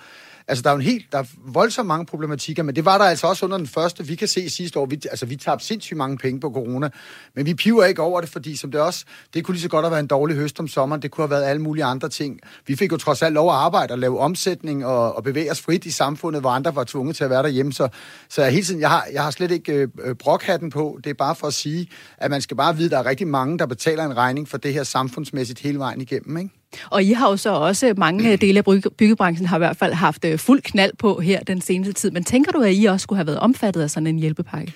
[0.48, 3.04] Altså, der er jo en helt, der er voldsomt mange problematikker, men det var der
[3.04, 4.06] altså også under den første.
[4.06, 6.90] Vi kan se sidste år, vi, altså, vi tabte sindssygt mange penge på corona,
[7.34, 9.84] men vi piver ikke over det, fordi som det også, det kunne lige så godt
[9.84, 12.40] have været en dårlig høst om sommeren, det kunne have været alle mulige andre ting.
[12.66, 15.60] Vi fik jo trods alt lov at arbejde og lave omsætning og, og bevæge os
[15.60, 17.88] frit i samfundet, hvor andre var tvunget til at være derhjemme, så,
[18.28, 21.00] så jeg, hele tiden, jeg, har, jeg har slet ikke øh, øh, brokhatten på.
[21.04, 23.28] Det er bare for at sige, at man skal bare vide, at der er rigtig
[23.28, 26.61] mange, der betaler en regning for det her samfundsmæssigt hele vejen igennem, ikke?
[26.90, 29.92] Og I har jo så også, mange øh, dele af byggebranchen har i hvert fald
[29.92, 32.10] haft øh, fuld knald på her den seneste tid.
[32.10, 34.72] Men tænker du, at I også skulle have været omfattet af sådan en hjælpepakke?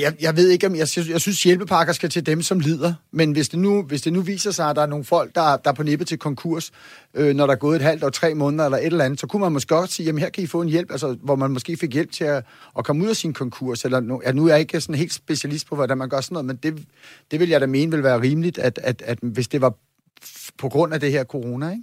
[0.00, 2.94] Jeg, jeg ved ikke, om jeg, jeg synes, hjælpepakker skal til dem, som lider.
[3.10, 5.56] Men hvis det nu, hvis det nu viser sig, at der er nogle folk, der,
[5.56, 6.72] der er på nippet til konkurs,
[7.14, 9.26] øh, når der er gået et halvt år, tre måneder eller et eller andet, så
[9.26, 11.50] kunne man måske godt sige, jamen her kan I få en hjælp, altså, hvor man
[11.50, 12.44] måske fik hjælp til at,
[12.78, 13.84] at komme ud af sin konkurs.
[13.84, 16.34] Eller nu, ja, nu er jeg ikke sådan helt specialist på, hvordan man gør sådan
[16.34, 16.84] noget, men det,
[17.30, 19.74] det vil jeg da mene vil være rimeligt, at, at, at hvis det var
[20.58, 21.82] på grund af det her corona, ikke?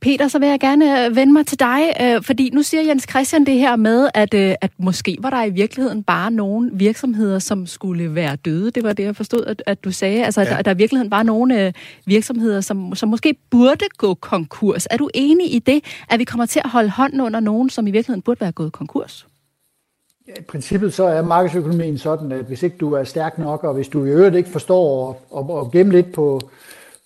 [0.00, 3.06] Peter, så vil jeg gerne øh, vende mig til dig, øh, fordi nu siger Jens
[3.10, 7.38] Christian det her med, at, øh, at måske var der i virkeligheden bare nogle virksomheder,
[7.38, 8.70] som skulle være døde.
[8.70, 10.24] Det var det, jeg forstod, at, at du sagde.
[10.24, 10.46] Altså, ja.
[10.46, 11.72] at der, der i virkeligheden var nogle
[12.06, 14.86] virksomheder, som, som måske burde gå konkurs.
[14.90, 17.86] Er du enig i det, at vi kommer til at holde hånden under nogen, som
[17.86, 19.26] i virkeligheden burde være gået konkurs?
[20.28, 23.74] Ja, I princippet så er markedsøkonomien sådan, at hvis ikke du er stærk nok, og
[23.74, 26.40] hvis du i øvrigt ikke forstår at, at, at gemme lidt på,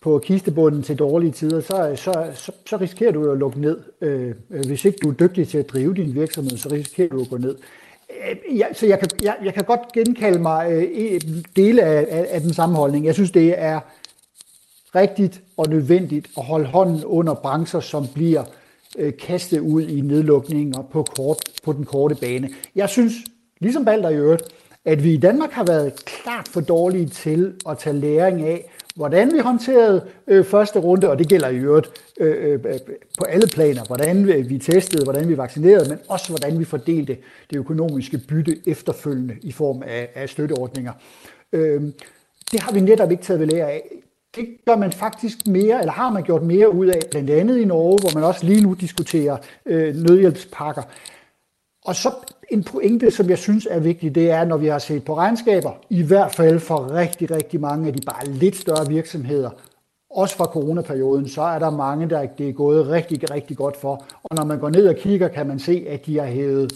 [0.01, 3.79] på kistebunden til dårlige tider, så, så, så, så risikerer du at lukke ned.
[4.01, 7.21] Øh, øh, hvis ikke du er dygtig til at drive din virksomhed, så risikerer du
[7.21, 7.57] at gå ned.
[8.11, 11.21] Øh, ja, så jeg kan, jeg, jeg kan godt genkalde mig øh,
[11.57, 13.07] dele af, af, af den sammenholdning.
[13.07, 13.81] Jeg synes, det er
[14.95, 18.45] rigtigt og nødvendigt at holde hånden under brancher, som bliver
[18.99, 22.51] øh, kastet ud i nedlukninger på, kort, på den korte bane.
[22.75, 23.13] Jeg synes,
[23.61, 24.43] ligesom Balder i øvrigt,
[24.85, 29.33] at vi i Danmark har været klart for dårlige til at tage læring af, hvordan
[29.35, 32.79] vi håndterede øh, første runde, og det gælder i øvrigt øh, øh,
[33.19, 37.17] på alle planer, hvordan øh, vi testede, hvordan vi vaccinerede, men også hvordan vi fordelte
[37.51, 40.93] det økonomiske bytte efterfølgende i form af, af støtteordninger.
[41.53, 41.83] Øh,
[42.53, 43.83] det har vi netop ikke taget ved lære af.
[44.37, 47.65] Det gør man faktisk mere, eller har man gjort mere ud af, blandt andet i
[47.65, 50.83] Norge, hvor man også lige nu diskuterer øh, nødhjælpspakker.
[51.85, 52.11] Og så
[52.51, 55.73] en pointe, som jeg synes er vigtig, det er, når vi har set på regnskaber,
[55.91, 59.51] i hvert fald for rigtig, rigtig mange af de bare lidt større virksomheder,
[60.11, 64.05] også fra coronaperioden, så er der mange, der det er gået rigtig, rigtig godt for.
[64.23, 66.73] Og når man går ned og kigger, kan man se, at de har hævet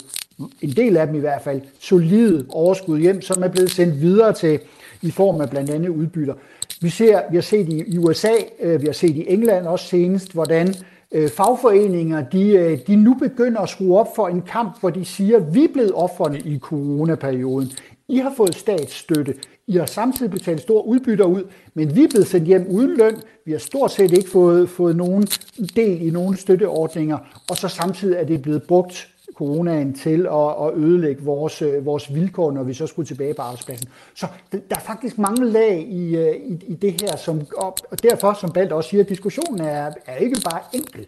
[0.61, 4.33] en del af dem i hvert fald, solide overskud hjem, som er blevet sendt videre
[4.33, 4.59] til
[5.01, 6.33] i form af blandt andet udbytter.
[6.81, 10.33] Vi, ser, vi har set i USA, øh, vi har set i England også senest,
[10.33, 10.75] hvordan øh,
[11.15, 15.05] Øh, fagforeninger, de, øh, de nu begynder at skrue op for en kamp, hvor de
[15.05, 17.71] siger, vi er blevet offerne i coronaperioden.
[18.07, 19.35] I har fået statsstøtte.
[19.67, 23.15] I har samtidig betalt store udbytter ud, men vi er blevet sendt hjem uden løn.
[23.45, 25.27] Vi har stort set ikke fået, fået nogen
[25.75, 27.17] del i nogen støtteordninger,
[27.49, 32.13] og så samtidig er det blevet brugt coronaen til at, at ødelægge vores, øh, vores
[32.13, 33.87] vilkår, når vi så skulle tilbage på arbejdspladsen.
[34.15, 38.33] Så der er faktisk mange lag i, øh, i, i det her, som, og derfor,
[38.33, 41.07] som Balt også siger, diskussionen er, er ikke bare enkel.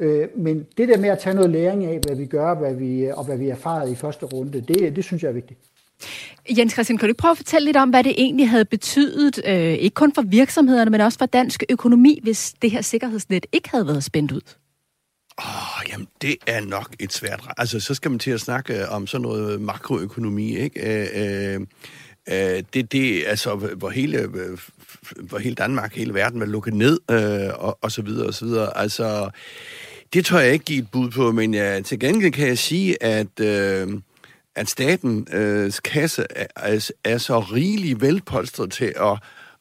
[0.00, 3.04] Øh, men det der med at tage noget læring af, hvad vi gør hvad vi,
[3.04, 5.60] øh, og hvad vi erfarede i første runde, det, det synes jeg er vigtigt.
[6.58, 9.40] Jens Christian, kan du ikke prøve at fortælle lidt om, hvad det egentlig havde betydet,
[9.46, 13.70] øh, ikke kun for virksomhederne, men også for dansk økonomi, hvis det her sikkerhedsnet ikke
[13.70, 14.40] havde været spændt ud?
[15.38, 17.48] Åh, oh, jamen, det er nok et svært...
[17.56, 20.80] Altså, så skal man til at snakke øh, om sådan noget øh, makroøkonomi, ikke?
[20.80, 21.60] Øh, øh,
[22.28, 24.58] øh det, det, altså, hvor hele, øh,
[25.16, 28.44] hvor hele Danmark, hele verden var lukket ned, øh, og, og så videre, og så
[28.44, 28.78] videre.
[28.78, 29.30] Altså,
[30.12, 33.02] det tror jeg ikke give et bud på, men ja, til gengæld kan jeg sige,
[33.02, 33.40] at...
[33.40, 33.88] Øh,
[34.56, 39.18] at statens øh, kasse er, er, er så rigeligt velpolstret til at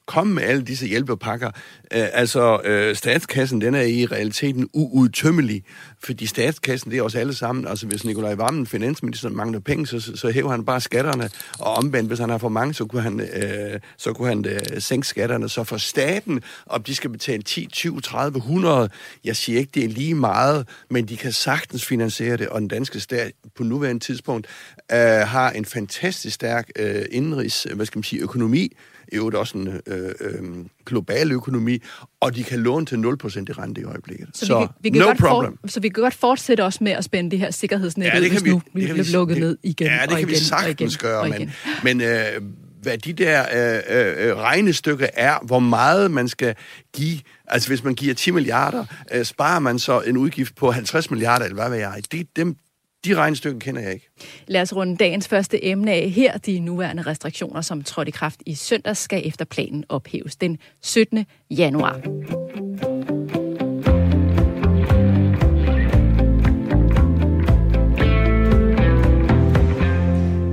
[0.08, 1.48] komme med alle disse hjælpepakker.
[1.94, 5.64] Øh, altså, øh, statskassen, den er i realiteten uudtømmelig,
[6.04, 7.68] fordi statskassen, det er os alle sammen.
[7.68, 12.10] Altså, hvis Nikolaj Vammen, finansministeren, mangler penge, så, så hæver han bare skatterne, og omvendt,
[12.10, 15.50] hvis han har for mange, så kunne han, øh, så kunne han øh, sænke skatterne.
[15.50, 18.90] Så for staten, om de skal betale 10, 20, 30, 100,
[19.24, 22.68] jeg siger ikke, det er lige meget, men de kan sagtens finansiere det, og den
[22.68, 24.48] danske stat på nuværende tidspunkt
[24.92, 28.72] øh, har en fantastisk stærk øh, indrigs, hvad skal man sige, økonomi,
[29.12, 31.80] i øvrigt også en øh, øh, global økonomi,
[32.20, 34.28] og de kan låne til 0% i rente i øjeblikket.
[34.34, 35.58] Så, så vi, kan, vi kan no godt problem.
[35.62, 38.24] For, så vi kan godt fortsætte også med at spænde det her sikkerhedsnet ja, det
[38.24, 40.96] ud, hvis vi, nu vi bliver lukket ned igen Ja, det kan igen, vi sagtens
[40.96, 41.52] igen, gøre, men,
[41.84, 42.42] men øh,
[42.82, 46.56] hvad de der øh, øh, regnestykker er, hvor meget man skal
[46.96, 47.20] give.
[47.48, 51.46] Altså hvis man giver 10 milliarder, øh, sparer man så en udgift på 50 milliarder,
[51.46, 52.02] eller hvad ved jeg.
[52.12, 52.56] Det, dem,
[53.08, 54.10] de regnestykker kender jeg ikke.
[54.48, 56.38] Lad os runde dagens første emne af her.
[56.38, 61.26] De nuværende restriktioner, som trådte i kraft i søndags, skal efter planen ophæves den 17.
[61.52, 62.02] januar.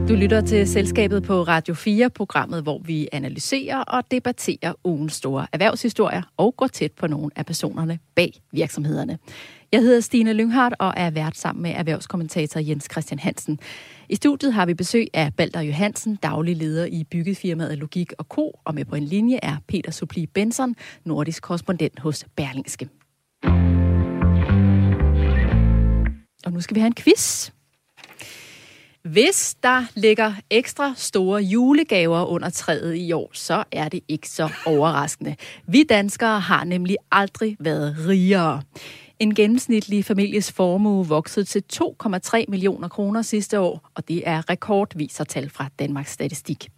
[0.08, 5.46] Du lytter til Selskabet på Radio 4, programmet, hvor vi analyserer og debatterer ugens store
[5.52, 9.18] erhvervshistorier og går tæt på nogle af personerne bag virksomhederne.
[9.74, 13.60] Jeg hedder Stine Lynghardt og er vært sammen med erhvervskommentator Jens Christian Hansen.
[14.08, 18.60] I studiet har vi besøg af Balder Johansen, daglig leder i byggefirmaet Logik og Co.
[18.64, 22.88] Og med på en linje er Peter Supli Benson, nordisk korrespondent hos Berlingske.
[26.46, 27.50] Og nu skal vi have en quiz.
[29.02, 34.48] Hvis der ligger ekstra store julegaver under træet i år, så er det ikke så
[34.66, 35.36] overraskende.
[35.66, 38.62] Vi danskere har nemlig aldrig været rigere.
[39.18, 45.24] En gennemsnitlig families formue voksede til 2,3 millioner kroner sidste år, og det er rekordviser
[45.24, 46.68] tal fra Danmarks Statistik.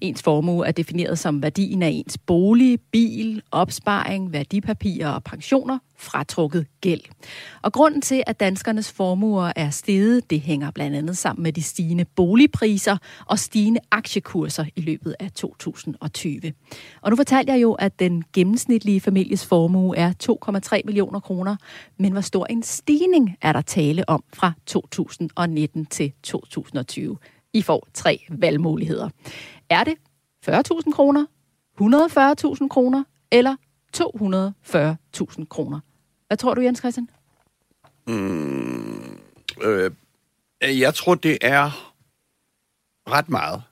[0.00, 6.66] Ens formue er defineret som værdien af ens bolig, bil, opsparing, værdipapirer og pensioner, fratrukket
[6.80, 7.00] gæld.
[7.62, 11.62] Og grunden til, at danskernes formuer er steget, det hænger blandt andet sammen med de
[11.62, 16.52] stigende boligpriser og stigende aktiekurser i løbet af 2020.
[17.00, 20.12] Og nu fortalte jeg jo, at den gennemsnitlige families formue er
[20.74, 21.56] 2,3 millioner kroner,
[21.98, 27.18] men hvor stor en stigning er der tale om fra 2019 til 2020?
[27.52, 29.08] I får tre valgmuligheder.
[29.70, 29.94] Er det
[30.48, 31.26] 40.000 kroner,
[31.80, 33.56] 140.000 kroner eller
[33.96, 35.80] 240.000 kroner?
[36.30, 37.08] Hvad tror du, Jens Christian?
[38.06, 39.18] Mm,
[39.62, 39.90] øh,
[40.62, 41.94] jeg tror, det er
[43.08, 43.62] ret meget.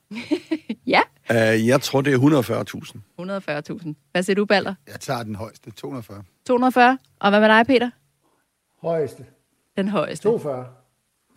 [0.94, 1.01] ja.
[1.31, 3.83] Uh, jeg tror, det er 140.000.
[3.85, 3.94] 140.000.
[4.12, 4.75] Hvad siger du, Balder?
[4.87, 6.23] Jeg tager den højeste, 240.
[6.47, 6.99] 240.
[7.18, 7.90] Og hvad med dig, Peter?
[8.83, 9.27] Højeste.
[9.77, 10.23] Den højeste.
[10.23, 10.66] 240.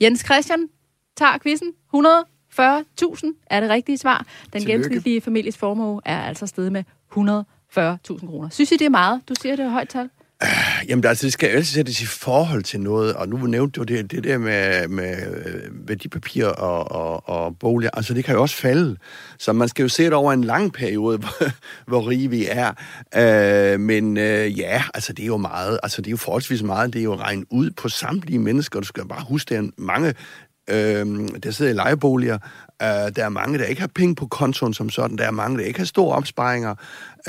[0.02, 0.70] Jens Christian
[1.18, 1.74] tager quizzen.
[1.96, 4.26] 140.000 er det rigtige svar.
[4.54, 8.50] Den gennemsnitlige families formue er altså steget med 140.000 kroner.
[8.52, 9.22] Synes I, det er meget?
[9.30, 10.10] Du siger, det er et højt tal.
[10.44, 13.80] Øh, jamen, altså, det skal jo altid sættes i forhold til noget, og nu nævnte
[13.80, 18.36] du det, det der med, med øh, værdipapir og, og, og boliger, altså det kan
[18.36, 18.98] jo også falde.
[19.38, 21.52] Så man skal jo se det over en lang periode, hvor,
[21.88, 22.74] hvor rige vi er.
[23.16, 26.94] Øh, men øh, ja, altså det er jo meget, altså det er jo forholdsvis meget,
[26.94, 30.14] det er jo regnet ud på samtlige mennesker, du skal bare huske, det er mange
[30.70, 31.06] øh,
[31.44, 32.38] der sidder i lejeboliger.
[32.82, 35.18] Øh, der er mange, der ikke har penge på kontoen som sådan.
[35.18, 36.76] Der er mange, der ikke har store opsparinger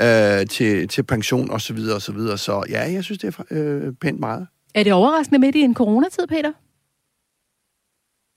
[0.01, 1.59] øh, til, til pension osv.
[1.59, 2.37] Så, videre, og så, videre.
[2.37, 4.47] så ja, jeg synes, det er øh, pænt meget.
[4.75, 6.51] Er det overraskende midt i en coronatid, Peter?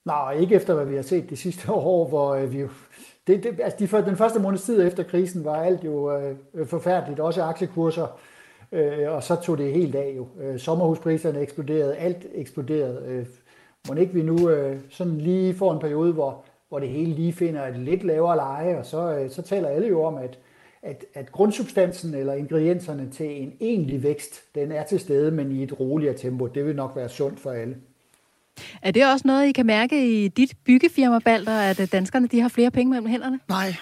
[0.06, 2.68] Nej, ikke efter, hvad vi har set de sidste år, hvor øh, vi jo...
[3.26, 6.66] Det, det, altså de, for, den første måneds tid efter krisen var alt jo øh,
[6.66, 8.20] forfærdeligt, også aktiekurser,
[8.72, 10.28] øh, og så tog det helt af jo.
[10.40, 13.02] Øh, sommerhuspriserne eksploderede, alt eksploderede.
[13.06, 13.26] Øh,
[13.88, 17.32] må ikke vi nu øh, sådan lige får en periode, hvor, hvor det hele lige
[17.32, 20.38] finder et lidt lavere leje, og så, øh, så taler alle jo om, at,
[20.82, 25.62] at, at grundsubstansen eller ingredienserne til en egentlig vækst, den er til stede, men i
[25.62, 26.46] et roligere tempo.
[26.46, 27.76] Det vil nok være sundt for alle.
[28.82, 32.48] Er det også noget, I kan mærke i dit byggefirma, Balder, at danskerne de har
[32.48, 33.40] flere penge mellem hænderne?
[33.48, 33.74] Nej,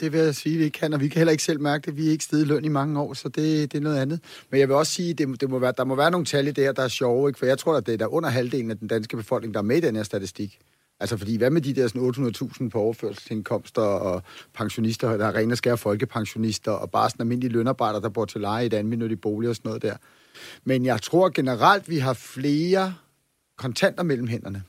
[0.00, 1.96] det vil jeg sige, vi kan, og vi kan heller ikke selv mærke det.
[1.96, 4.20] Vi er ikke stedet løn i mange år, så det, det er noget andet.
[4.50, 6.50] Men jeg vil også sige, det, det må være, der må være nogle tal i
[6.50, 7.38] det her, der er sjove, ikke?
[7.38, 9.64] for jeg tror, at det er der under halvdelen af den danske befolkning, der er
[9.64, 10.58] med i den her statistik.
[11.00, 14.22] Altså fordi, hvad med de der sådan 800.000 på overførselsindkomster og
[14.54, 18.40] pensionister, der er rene og skære folkepensionister, og bare sådan almindelige lønarbejdere, der bor til
[18.40, 19.96] leje i et almindeligt bolig og sådan noget der.
[20.64, 22.94] Men jeg tror generelt, vi har flere
[23.58, 24.62] kontanter mellem hænderne.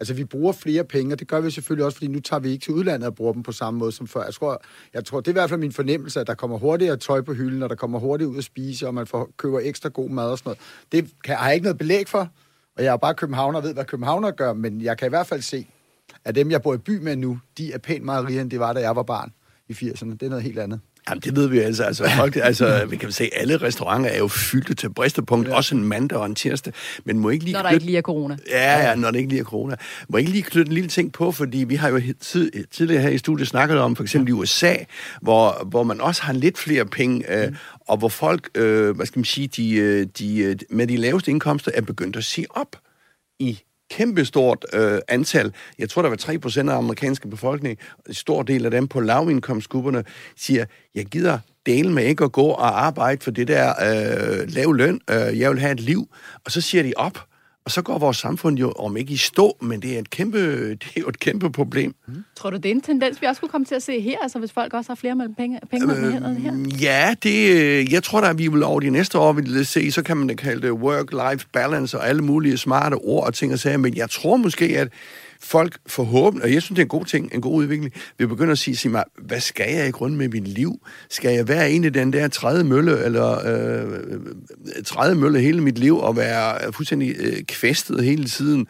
[0.00, 2.50] Altså, vi bruger flere penge, og det gør vi selvfølgelig også, fordi nu tager vi
[2.50, 4.24] ikke til udlandet og bruger dem på samme måde som før.
[4.24, 4.62] Jeg tror,
[4.94, 7.32] jeg tror det er i hvert fald min fornemmelse, at der kommer hurtigere tøj på
[7.32, 10.30] hylden, og der kommer hurtigt ud at spise, og man får, køber ekstra god mad
[10.30, 10.58] og sådan noget.
[10.92, 12.28] Det kan, har jeg ikke noget belæg for,
[12.76, 15.26] og jeg er bare københavner og ved, hvad københavner gør, men jeg kan i hvert
[15.26, 15.68] fald se,
[16.24, 18.60] at dem, jeg bor i by med nu, de er pænt meget rigere, end det
[18.60, 19.32] var, da jeg var barn
[19.68, 20.12] i 80'erne.
[20.12, 20.80] Det er noget helt andet.
[21.10, 21.84] Jamen, det ved vi altså.
[21.84, 25.54] Altså, folk, altså vi kan se, at alle restauranter er jo fyldte til bristepunkt, ja.
[25.54, 26.72] også en mandag og en tirsdag.
[27.04, 27.74] Men må ikke lige når der knytte...
[27.74, 28.36] ikke lige er corona.
[28.50, 29.76] Ja, ja, når der ikke lige er corona.
[30.08, 33.10] Må ikke lige knytte en lille ting på, fordi vi har jo tid, tidligere her
[33.10, 34.74] i studiet snakket om, for eksempel i USA,
[35.22, 37.56] hvor, hvor man også har lidt flere penge, øh, mm.
[37.80, 41.30] og hvor folk, øh, hvad skal man sige, de, øh, de, øh, med de laveste
[41.30, 42.76] indkomster er begyndt at sige op
[43.38, 43.60] i
[43.90, 45.52] kæmpestort øh, antal.
[45.78, 49.00] Jeg tror, der var 3 procent af amerikanske befolkning, en stor del af dem på
[49.00, 50.04] lavindkomstgrupperne,
[50.36, 54.72] siger, jeg gider dele med ikke at gå og arbejde for det der øh, lav
[54.72, 55.00] løn.
[55.10, 56.08] Øh, jeg vil have et liv.
[56.44, 57.26] Og så siger de op.
[57.66, 60.38] Og så går vores samfund jo, om ikke i stå, men det er, et kæmpe,
[60.70, 61.94] det er jo et kæmpe problem.
[62.06, 62.24] Mm.
[62.36, 64.38] Tror du, det er en tendens, vi også kunne komme til at se her, altså
[64.38, 66.78] hvis folk også har flere mellem penge, penge mellem hænderne her?
[66.80, 70.02] Ja, det, jeg tror da, at vi vil over de næste år vil se, så
[70.02, 73.58] kan man da kalde det work-life balance og alle mulige smarte ord og ting og
[73.58, 74.88] sager, men jeg tror måske, at
[75.40, 78.52] folk forhåbentlig, og jeg synes, det er en god ting, en god udvikling, vi begynder
[78.52, 80.80] at sige, sig mig, hvad skal jeg i grund med mit liv?
[81.10, 85.78] Skal jeg være en af den der træde mølle, eller øh, træde mølle hele mit
[85.78, 88.66] liv, og være fuldstændig øh, kvæstet hele tiden?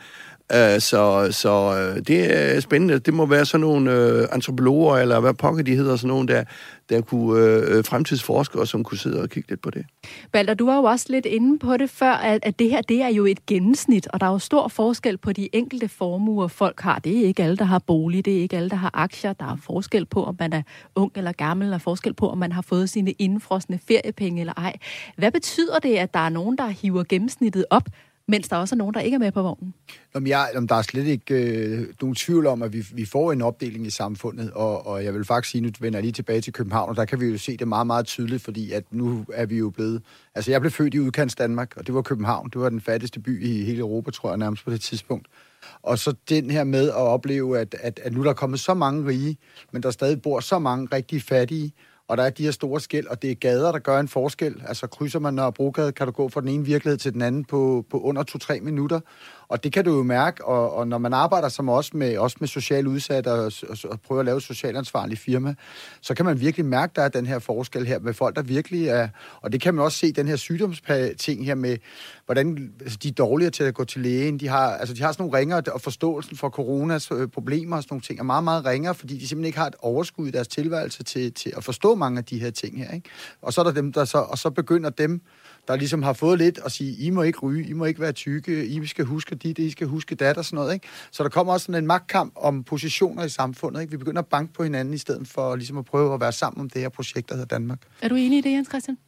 [0.52, 2.98] Øh, så så øh, det er spændende.
[2.98, 6.44] Det må være sådan nogle øh, antropologer, eller hvad pokker de hedder, sådan nogle, der,
[6.88, 9.86] der kunne øh, øh fremtidsforskere, som kunne sidde og kigge lidt på det.
[10.32, 13.02] Balder, du var jo også lidt inde på det før, at, at det her, det
[13.02, 16.80] er jo et gennemsnit, og der er jo stor forskel på de enkelte formuer, folk
[16.80, 16.98] har.
[16.98, 19.32] Det er ikke alle, der har bolig, det er ikke alle, der har aktier.
[19.32, 20.62] Der er forskel på, om man er
[20.94, 24.76] ung eller gammel, og forskel på, om man har fået sine indfrosne feriepenge eller ej.
[25.16, 27.88] Hvad betyder det, at der er nogen, der hiver gennemsnittet op,
[28.28, 29.74] mens der også er nogen, der ikke er med på vognen?
[30.14, 33.32] Jamen, jeg, jamen, der er slet ikke øh, nogen tvivl om, at vi, vi får
[33.32, 36.40] en opdeling i samfundet, og, og jeg vil faktisk sige, nu vender jeg lige tilbage
[36.40, 39.24] til København, og der kan vi jo se det meget, meget tydeligt, fordi at nu
[39.32, 40.02] er vi jo blevet...
[40.34, 42.50] Altså, jeg blev født i udkants Danmark, og det var København.
[42.52, 45.26] Det var den fattigste by i hele Europa, tror jeg, nærmest på det tidspunkt.
[45.82, 48.74] Og så den her med at opleve, at, at, at nu der er kommet så
[48.74, 49.36] mange rige,
[49.72, 51.72] men der stadig bor så mange rigtig fattige,
[52.08, 54.62] og der er de her store skæld, og det er gader, der gør en forskel.
[54.68, 57.84] Altså krydser man Nørrebrogade, kan du gå fra den ene virkelighed til den anden på,
[57.90, 59.00] på under 2-3 minutter.
[59.48, 62.36] Og det kan du jo mærke, og, og når man arbejder som også med, også
[62.40, 65.54] med social udsatte og, og, og prøver at lave socialt socialansvarligt firma,
[66.00, 68.88] så kan man virkelig mærke, der er den her forskel her med folk, der virkelig
[68.88, 69.08] er...
[69.40, 71.76] Og det kan man også se, den her sygdomsting her med,
[72.24, 74.40] hvordan altså, de er dårligere til at gå til lægen.
[74.40, 77.82] De har, altså, de har sådan nogle ringer, og forståelsen for coronas øh, problemer og
[77.82, 80.30] sådan nogle ting er meget, meget ringere, fordi de simpelthen ikke har et overskud i
[80.30, 82.94] deres tilværelse til, til at forstå mange af de her ting her.
[82.94, 83.08] Ikke?
[83.42, 85.20] Og så er der dem, der så, og så begynder dem,
[85.68, 88.12] der ligesom har fået lidt at sige, I må ikke ryge, I må ikke være
[88.12, 90.74] tykke, I skal huske dit, I skal huske dat og sådan noget.
[90.74, 90.86] Ikke?
[91.10, 93.80] Så der kommer også sådan en magtkamp om positioner i samfundet.
[93.80, 93.90] Ikke?
[93.90, 96.60] Vi begynder at banke på hinanden i stedet for ligesom at prøve at være sammen
[96.60, 97.78] om det her projekt, der hedder Danmark.
[98.02, 98.98] Er du enig i det, Jens Christian?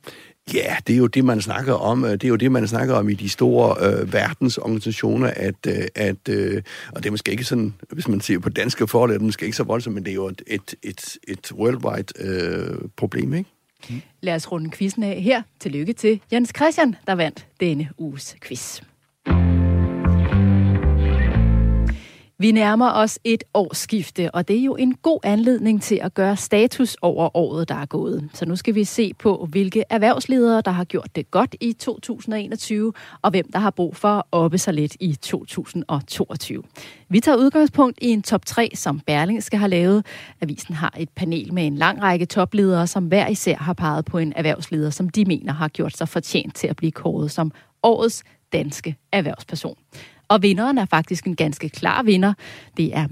[0.55, 2.03] Ja, det er jo det, man snakker om.
[2.03, 6.29] Det er jo det, man snakker om i de store øh, verdensorganisationer, at, øh, at
[6.29, 9.23] øh, og det er måske ikke sådan, hvis man ser på danske forhold, er det
[9.23, 13.35] måske ikke så voldsomt, men det er jo et, et, et, et worldwide øh, problem,
[13.35, 13.51] ikke?
[13.91, 14.03] Mm.
[14.21, 15.43] Lad os runde quizzen af her.
[15.61, 18.81] Tillykke til Jens Christian, der vandt denne uges quiz.
[22.41, 26.37] Vi nærmer os et årsskifte, og det er jo en god anledning til at gøre
[26.37, 28.29] status over året, der er gået.
[28.35, 32.93] Så nu skal vi se på, hvilke erhvervsledere, der har gjort det godt i 2021,
[33.23, 36.63] og hvem der har brug for at oppe sig lidt i 2022.
[37.09, 40.07] Vi tager udgangspunkt i en top 3, som Berlingske har lavet.
[40.41, 44.19] Avisen har et panel med en lang række topledere, som hver især har peget på
[44.19, 48.25] en erhvervsleder, som de mener har gjort sig fortjent til at blive kåret som årets
[48.53, 49.77] danske erhvervsperson.
[50.29, 52.35] Og vinderen er faktisk en ganske klar vinder.
[52.77, 53.07] Det er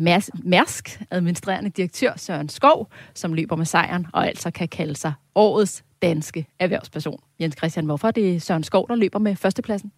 [0.45, 5.85] Mærsk, administrerende direktør Søren Skov, som løber med sejren og altså kan kalde sig årets
[6.03, 7.21] danske erhvervsperson.
[7.41, 9.93] Jens Christian, hvorfor er det Søren Skov, der løber med førstepladsen?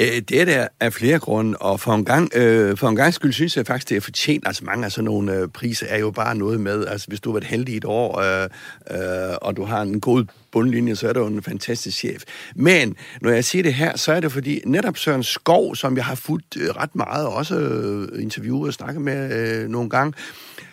[0.00, 3.14] Øh, det er der af flere grunde, og for en, gang, øh, for en gang
[3.14, 4.46] skyld synes jeg faktisk, det er fortjent.
[4.46, 7.30] Altså mange af sådan nogle øh, priser er jo bare noget med, altså hvis du
[7.30, 8.48] har været heldig et år, øh,
[8.90, 12.22] øh, og du har en god bundlinje, så er du en fantastisk chef.
[12.54, 16.04] Men når jeg siger det her, så er det fordi netop Søren Skov, som jeg
[16.04, 20.12] har fulgt øh, ret meget, også øh, interviewet og snakket med øh, nogle gange,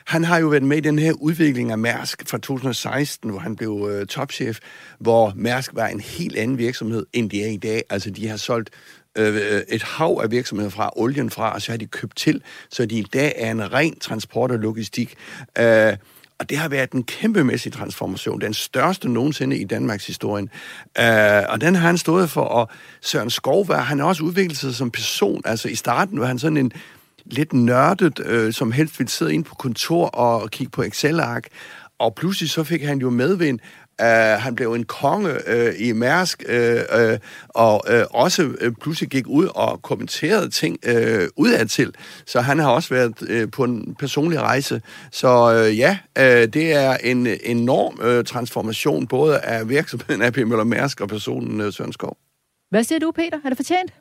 [0.05, 3.55] han har jo været med i den her udvikling af Mærsk fra 2016, hvor han
[3.55, 4.59] blev øh, topchef,
[4.99, 7.83] hvor Mærsk var en helt anden virksomhed, end de er i dag.
[7.89, 8.69] Altså, de har solgt
[9.17, 12.41] øh, øh, et hav af virksomheder fra olien fra, og så har de købt til,
[12.69, 15.15] så de i dag er en ren transport og logistik.
[15.59, 15.97] Øh,
[16.39, 20.43] og det har været en kæmpemæssig transformation, den største nogensinde i Danmarks historie.
[20.99, 22.69] Øh, og den har han stået for, og
[23.01, 25.41] Søren Skovvær, han har også udviklet sig som person.
[25.45, 26.71] Altså i starten var han sådan en
[27.25, 31.47] lidt nørdet, øh, som helst ville sidde ind på kontor og kigge på Excel-ark.
[31.99, 33.59] Og pludselig så fik han jo medvind.
[34.01, 34.07] Uh,
[34.41, 37.17] han blev en konge uh, i Mærsk, uh, uh,
[37.49, 41.93] og uh, også uh, pludselig gik ud og kommenterede ting uh, udadtil.
[42.25, 44.81] Så han har også været uh, på en personlig rejse.
[45.11, 50.63] Så uh, ja, uh, det er en enorm uh, transformation, både af virksomheden AP Møller
[50.63, 52.17] Mærsk og personen uh, Søren Skov.
[52.69, 53.37] Hvad siger du, Peter?
[53.45, 53.93] Er det fortjent?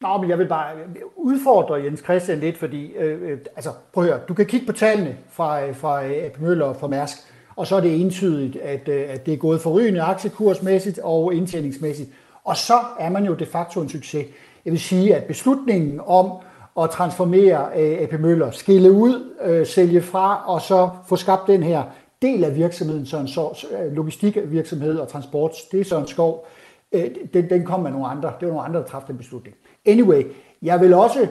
[0.00, 0.74] Nå, men jeg vil bare
[1.16, 4.72] udfordre Jens Christian lidt, fordi, øh, øh altså, prøv at høre, du kan kigge på
[4.72, 7.16] tallene fra, øh, fra øh, AP Møller og fra Mærsk,
[7.56, 12.10] og så er det entydigt, at, at det er gået forrygende aktiekursmæssigt og indtjeningsmæssigt.
[12.44, 14.26] Og så er man jo de facto en succes.
[14.64, 16.32] Jeg vil sige, at beslutningen om
[16.80, 21.82] at transformere AP Møller, skille ud, øh, sælge fra, og så få skabt den her
[22.22, 26.46] del af virksomheden, så en logistikvirksomhed og transport, det er sådan Skov,
[26.92, 28.32] Øh, den, den kom med nogle andre.
[28.40, 29.56] Det var nogle andre, der træffede den beslutning.
[29.86, 30.22] Anyway,
[30.62, 31.26] jeg vil også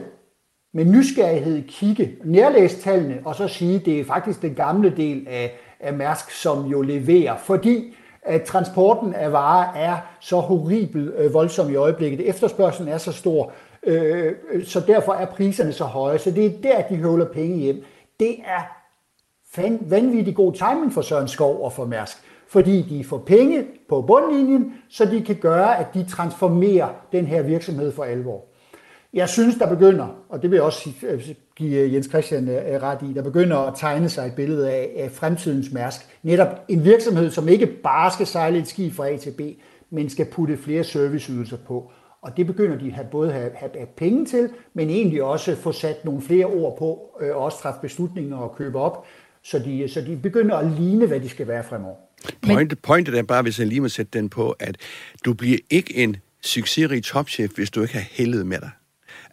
[0.74, 5.26] med nysgerrighed kigge, nærlæse tallene, og så sige, at det er faktisk den gamle del
[5.30, 11.34] af, af Mærsk, som jo leverer, fordi at transporten af varer er så horribel øh,
[11.34, 12.28] voldsom i øjeblikket.
[12.28, 14.34] Efterspørgselen er så stor, øh,
[14.64, 16.18] så derfor er priserne så høje.
[16.18, 17.84] Så det er der, de høvler penge hjem.
[18.20, 18.78] Det er
[19.80, 22.16] vanvittig god timing for Søren Skov og for Mærsk,
[22.48, 27.42] fordi de får penge på bundlinjen, så de kan gøre, at de transformerer den her
[27.42, 28.44] virksomhed for alvor.
[29.12, 32.82] Jeg synes, der begynder, og det vil jeg også øh, give øh, Jens Christian øh,
[32.82, 36.18] ret i, der begynder at tegne sig et billede af, fremtidens Mærsk.
[36.22, 39.40] Netop en virksomhed, som ikke bare skal sejle et skib fra A til B,
[39.90, 41.90] men skal putte flere serviceydelser på.
[42.22, 45.72] Og det begynder de at både have, have, have penge til, men egentlig også få
[45.72, 49.06] sat nogle flere ord på, øh, og også træffe beslutninger og købe op,
[49.42, 52.07] så de, så de begynder at ligne, hvad de skal være fremover.
[52.42, 54.76] Point, pointet er bare, hvis jeg lige må sætte den på, at
[55.24, 58.70] du bliver ikke en succesrig topchef, hvis du ikke har heldet med dig.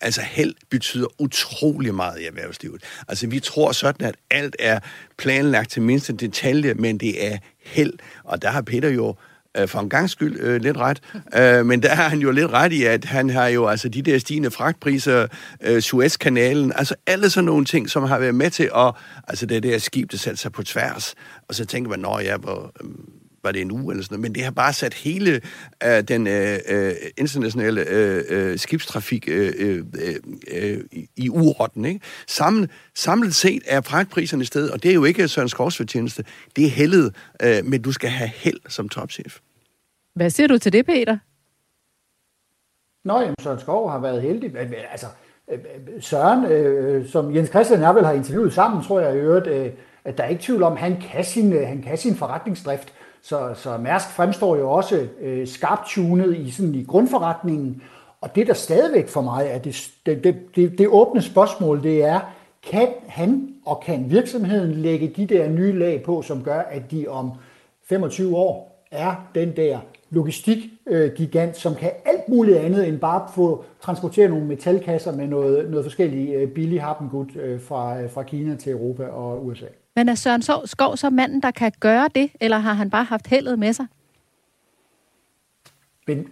[0.02, 2.84] Altså held betyder utrolig meget i erhvervslivet.
[3.08, 4.80] Altså vi tror sådan, at alt er
[5.18, 7.94] planlagt til mindste detalje, men det er held.
[8.24, 9.16] Og der har Peter jo
[9.58, 11.00] øh, for en gang skyld øh, lidt ret.
[11.38, 14.02] Øh, men der har han jo lidt ret i, at han har jo altså de
[14.02, 15.28] der stigende fragtpriser,
[15.62, 18.94] øh, Suezkanalen, altså alle sådan nogle ting, som har været med til at,
[19.28, 21.16] altså det der skib, der satte sig på tværs,
[21.48, 22.90] og så tænker man, nå ja, hvor, øh,
[23.46, 25.42] var det en uge eller sådan noget, men det har bare sat hele
[25.84, 29.84] øh, den øh, øh, internationale øh, øh, skibstrafik øh, øh,
[30.52, 30.84] øh,
[31.16, 31.86] i urotten.
[31.86, 32.00] Ikke?
[32.28, 36.24] Samlet, samlet set er fragtpriserne i stedet, og det er jo ikke Søren Skovs fortjeneste,
[36.56, 39.40] det er heldet, øh, men du skal have held som topchef.
[40.16, 41.18] Hvad siger du til det, Peter?
[43.06, 44.54] Nå, jamen, Søren Skov har været heldig.
[44.54, 45.08] Men, altså,
[46.00, 49.48] Søren, øh, som Jens Christian og jeg vel har interviewet sammen, tror jeg i øvrigt,
[49.48, 49.72] øh,
[50.06, 52.94] at der er ikke tvivl om, at han kan sin, øh, han kan sin forretningsdrift.
[53.26, 57.82] Så, så Mærsk fremstår jo også øh, skarpt tunet i, sådan, i grundforretningen.
[58.22, 62.20] Og det, der stadigvæk for mig er det, det, det, det åbne spørgsmål, det er,
[62.64, 67.08] kan han og kan virksomheden lægge de der nye lag på, som gør, at de
[67.08, 67.32] om
[67.90, 74.30] 25 år er den der logistikgigant, som kan alt muligt andet end bare få transportere
[74.30, 78.72] nogle metalkasser med noget, noget forskellige øh, billig harpengud øh, fra, øh, fra Kina til
[78.72, 79.68] Europa og USA.
[79.96, 83.28] Men er Søren Skov så manden, der kan gøre det, eller har han bare haft
[83.28, 83.86] heldet med sig?
[86.08, 86.28] Men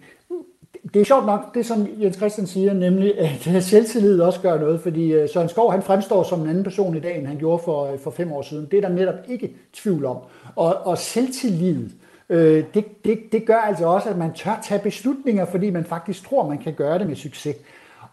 [0.93, 4.81] det er sjovt nok, det som Jens Christian siger, nemlig at selvtillid også gør noget,
[4.81, 7.63] fordi øh, Søren Skov han fremstår som en anden person i dag, end han gjorde
[7.65, 8.67] for, øh, for fem år siden.
[8.71, 10.17] Det er der netop ikke tvivl om.
[10.55, 11.89] Og, og selvtillid,
[12.29, 16.25] øh, det, det, det gør altså også, at man tør tage beslutninger, fordi man faktisk
[16.25, 17.55] tror, man kan gøre det med succes.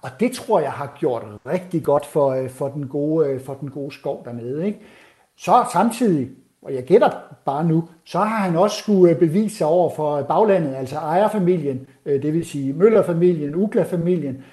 [0.03, 3.71] Og det tror jeg har gjort rigtig godt for, øh, for, den, gode, for den
[3.71, 4.67] gode skov dernede.
[4.67, 4.79] Ikke?
[5.45, 6.29] Så samtidig,
[6.63, 7.11] og jeg gætter
[7.45, 10.97] bare nu, så har han også skulle øh, bevise sig over for øh, baglandet, altså
[10.97, 14.45] ejerfamilien, øh, det vil sige Møllerfamilien, Ugla-familien,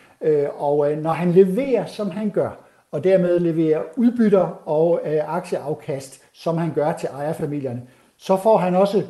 [0.58, 2.50] og når han leverer, som han gør,
[2.92, 7.82] og dermed leverer udbytter og aktieafkast, som han gør til ejerfamilierne,
[8.18, 9.04] så får han også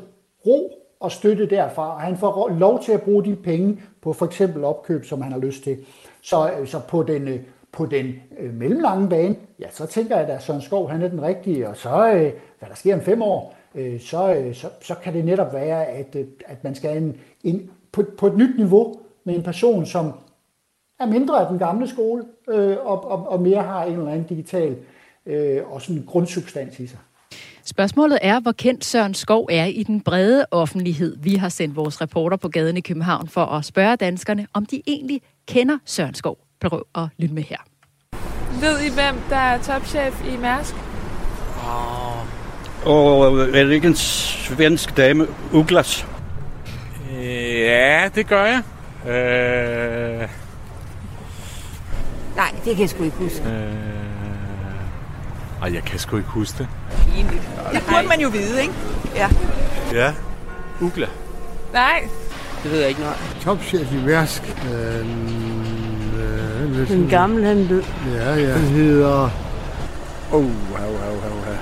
[0.45, 4.25] ro og støtte derfra, og han får lov til at bruge de penge på for
[4.25, 5.77] eksempel opkøb, som han har lyst til.
[6.21, 7.39] Så, så på den
[7.77, 11.21] på den øh, mellemlange bane, ja, så tænker jeg, at Søren Skov han er den
[11.21, 14.95] rigtige, og så, øh, hvad der sker om fem år, øh, så, øh, så, så
[15.03, 18.57] kan det netop være, at, øh, at man skal en, en, på, på et nyt
[18.57, 20.13] niveau med en person, som
[20.99, 24.27] er mindre af den gamle skole, øh, og, og, og mere har en eller anden
[24.27, 24.75] digital
[25.25, 26.99] øh, og sådan en grundsubstans i sig.
[27.65, 31.17] Spørgsmålet er, hvor kendt Søren Skov er i den brede offentlighed.
[31.19, 34.81] Vi har sendt vores reporter på gaden i København for at spørge danskerne, om de
[34.87, 36.46] egentlig kender Søren Skov.
[36.61, 37.57] Prøv at lytte med her.
[38.61, 40.75] Ved I, hvem der er topchef i Mærsk?
[42.85, 46.07] Og er det ikke en svensk dame, Uglas?
[47.11, 48.61] Ja, det gør jeg.
[49.11, 50.29] Øh...
[52.35, 53.43] Nej, det kan jeg sgu ikke huske.
[53.49, 53.73] Øh...
[55.61, 56.67] Ej, jeg kan sgu ikke huske det.
[56.91, 57.49] Pinligt.
[57.73, 58.73] Det burde man jo vide, ikke?
[59.15, 59.29] Ja.
[59.93, 60.13] Ja.
[60.81, 61.07] Ugla.
[61.73, 62.07] Nej.
[62.63, 63.15] Det ved jeg ikke, nej.
[63.41, 64.41] Topchef i Mærsk.
[64.73, 65.05] Øh...
[66.87, 67.83] Den gamle, han død.
[68.15, 68.51] Ja, ja.
[68.51, 69.29] Han hedder...
[70.31, 70.45] Oh,
[70.77, 71.55] hav, hav, hav, hav.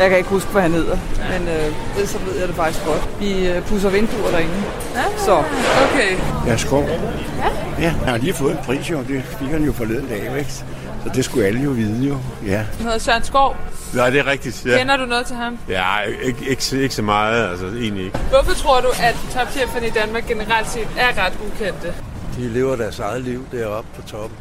[0.00, 0.96] Jeg kan ikke huske, hvad han hedder,
[1.32, 3.08] men øh, så ved jeg det faktisk godt.
[3.20, 4.54] Vi øh, pusser vinduer derinde.
[4.94, 5.42] Ja, så.
[5.84, 6.16] Okay.
[6.46, 6.82] Ja, Skov.
[6.82, 7.82] Ja?
[7.82, 8.98] Ja, han har lige fået en pris jo.
[9.08, 10.52] Det fik han jo forleden dag, ikke?
[10.52, 12.16] Så det skulle alle jo vide jo.
[12.46, 12.56] Ja.
[12.56, 13.56] Han hedder Søren Skov.
[13.96, 14.66] Ja, det er rigtigt.
[14.66, 14.78] Ja.
[14.78, 15.58] Kender du noget til ham?
[15.68, 15.84] Ja,
[16.22, 18.18] ikke, ikke, ikke så meget, altså egentlig ikke.
[18.30, 21.92] Hvorfor tror du, at topcheferne i Danmark generelt set er ret ukendte?
[22.36, 24.38] De lever deres eget liv deroppe på toppen.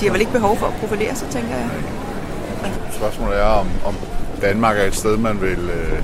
[0.00, 1.68] De har vel ikke behov for at profilere sig, tænker jeg.
[2.92, 3.94] Spørgsmålet er, om, om
[4.42, 6.02] Danmark er et sted, man vil øh,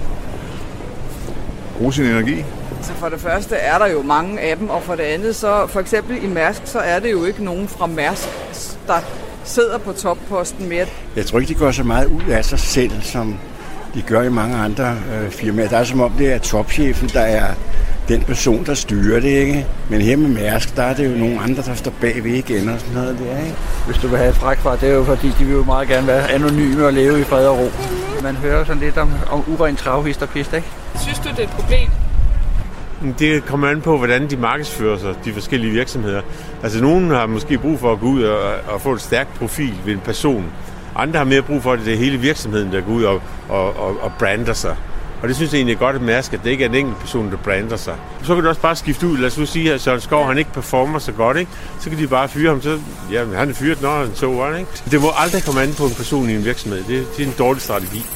[1.78, 2.44] bruge sin energi.
[2.82, 5.66] Så for det første er der jo mange af dem, og for det andet, så
[5.66, 8.28] for eksempel i Mærsk, så er det jo ikke nogen fra Mærsk,
[8.86, 9.00] der
[9.44, 10.86] sidder på topposten mere.
[11.16, 13.38] Jeg tror ikke, de går så meget ud af sig selv, som
[13.94, 15.68] de gør i mange andre øh, firmaer.
[15.68, 17.54] Der er som om, det er topchefen, der er
[18.08, 19.66] den person, der styrer det, ikke?
[19.90, 22.80] Men her med Mærsk, der er det jo nogle andre, der står bagved igen og
[22.80, 23.56] sådan noget der, ikke?
[23.86, 25.88] Hvis du vil have et fræk fra, det er jo fordi, de vil jo meget
[25.88, 27.70] gerne være anonyme og leve i fred og ro.
[28.22, 30.68] Man hører sådan lidt om, om uren travhist og pist, ikke?
[31.00, 31.88] Synes du, det er et problem?
[33.18, 36.22] Det kommer an på, hvordan de markedsfører sig, de forskellige virksomheder.
[36.62, 38.38] Altså, nogen har måske brug for at gå ud og,
[38.68, 40.44] og få et stærkt profil ved en person.
[40.96, 43.76] Andre har mere brug for, at det er hele virksomheden, der går ud og, og,
[43.76, 44.76] og, og brander sig.
[45.26, 46.98] Og det synes jeg egentlig er godt at mærke, at det ikke er en enkelt
[46.98, 47.96] person, der brander sig.
[48.22, 49.18] Så kan du også bare skifte ud.
[49.18, 51.36] Lad os nu sige, at Søren Skov han ikke performer så godt.
[51.36, 51.50] Ikke?
[51.80, 52.62] Så kan de bare fyre ham.
[52.62, 52.78] Så,
[53.12, 54.70] ja, han er fyret, når han så ikke?
[54.90, 56.78] Det må aldrig komme an på en person i en virksomhed.
[56.78, 58.06] Det, det er en dårlig strategi.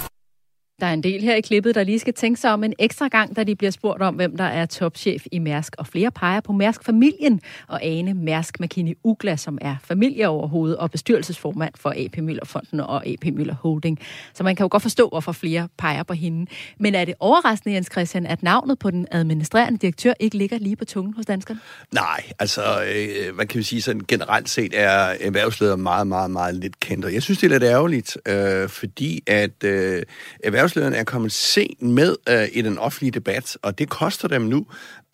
[0.81, 3.09] Der er en del her i klippet, der lige skal tænke sig om en ekstra
[3.09, 5.75] gang, da de bliver spurgt om, hvem der er topchef i Mærsk.
[5.79, 11.73] Og flere peger på Mærsk-familien og Ane Mærsk McKinney Ugla, som er familieoverhoved og bestyrelsesformand
[11.77, 13.99] for AP Møller Fonden og AP Møller Holding.
[14.35, 16.51] Så man kan jo godt forstå, hvorfor flere peger på hende.
[16.79, 20.77] Men er det overraskende, Jens Christian, at navnet på den administrerende direktør ikke ligger lige
[20.77, 21.61] på tungen hos danskerne?
[21.93, 26.55] Nej, altså, øh, man kan jo sige sådan generelt set er erhvervsleder meget, meget, meget
[26.55, 27.05] lidt kendt.
[27.05, 30.03] Og jeg synes, det er lidt ærgerligt, øh, fordi at øh,
[30.45, 34.43] erhvervs erhvervslederne er kommet sent med øh, i den offentlige debat, og det koster dem
[34.43, 34.67] nu,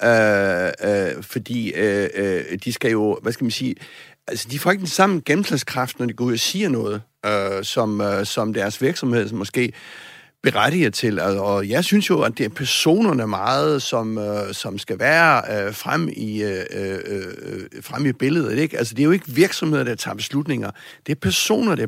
[0.05, 3.75] øh, øh, fordi øh, øh, de skal jo, hvad skal man sige,
[4.29, 7.65] altså de får ikke den samme gennemslagskraft, når de går ud og siger noget, øh,
[7.65, 9.73] som, øh, som deres virksomhed måske
[10.43, 11.21] berettiger til.
[11.21, 15.75] Og jeg synes jo, at det er personerne meget, som, øh, som skal være øh,
[15.75, 18.59] frem, i, øh, øh, øh frem i billedet.
[18.59, 18.79] Ikke?
[18.79, 20.71] Altså, det er jo ikke virksomheder, der tager beslutninger.
[21.07, 21.87] Det er personer, der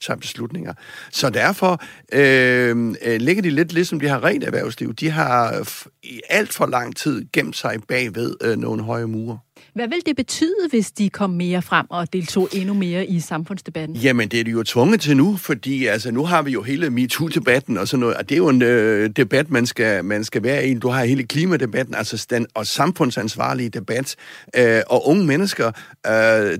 [0.00, 0.72] tager beslutninger.
[1.10, 1.82] Så derfor
[2.12, 4.94] øh, øh, ligger de lidt ligesom de har rent erhvervsliv.
[4.94, 5.68] De har
[6.02, 9.38] i alt for lang tid gemt sig bagved øh, nogle høje mure.
[9.74, 13.96] Hvad vil det betyde, hvis de kom mere frem og deltog endnu mere i samfundsdebatten?
[13.96, 16.90] Jamen, det er de jo tvunget til nu, fordi altså, nu har vi jo hele
[16.90, 20.42] MeToo-debatten og sådan noget, og det er jo en øh, debat, man skal, man skal
[20.42, 20.74] være i.
[20.74, 24.16] Du har hele klimadebatten, altså stand, og samfundsansvarlige debat,
[24.56, 25.66] øh, og unge mennesker,
[26.06, 26.12] øh,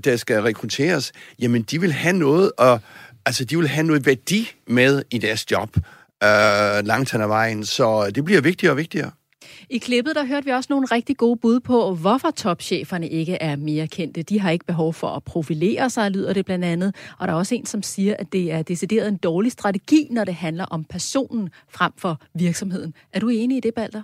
[0.04, 2.78] der skal rekrutteres, jamen, de vil have noget at
[3.26, 5.76] altså, de vil have noget værdi med i deres job
[6.24, 9.10] øh, langt hen ad vejen, så det bliver vigtigere og vigtigere.
[9.70, 13.56] I klippet der hørte vi også nogle rigtig gode bud på, hvorfor topcheferne ikke er
[13.56, 14.22] mere kendte.
[14.22, 16.94] De har ikke behov for at profilere sig, lyder det blandt andet.
[17.18, 20.24] Og der er også en, som siger, at det er decideret en dårlig strategi, når
[20.24, 22.94] det handler om personen frem for virksomheden.
[23.12, 24.02] Er du enig i det, Balder?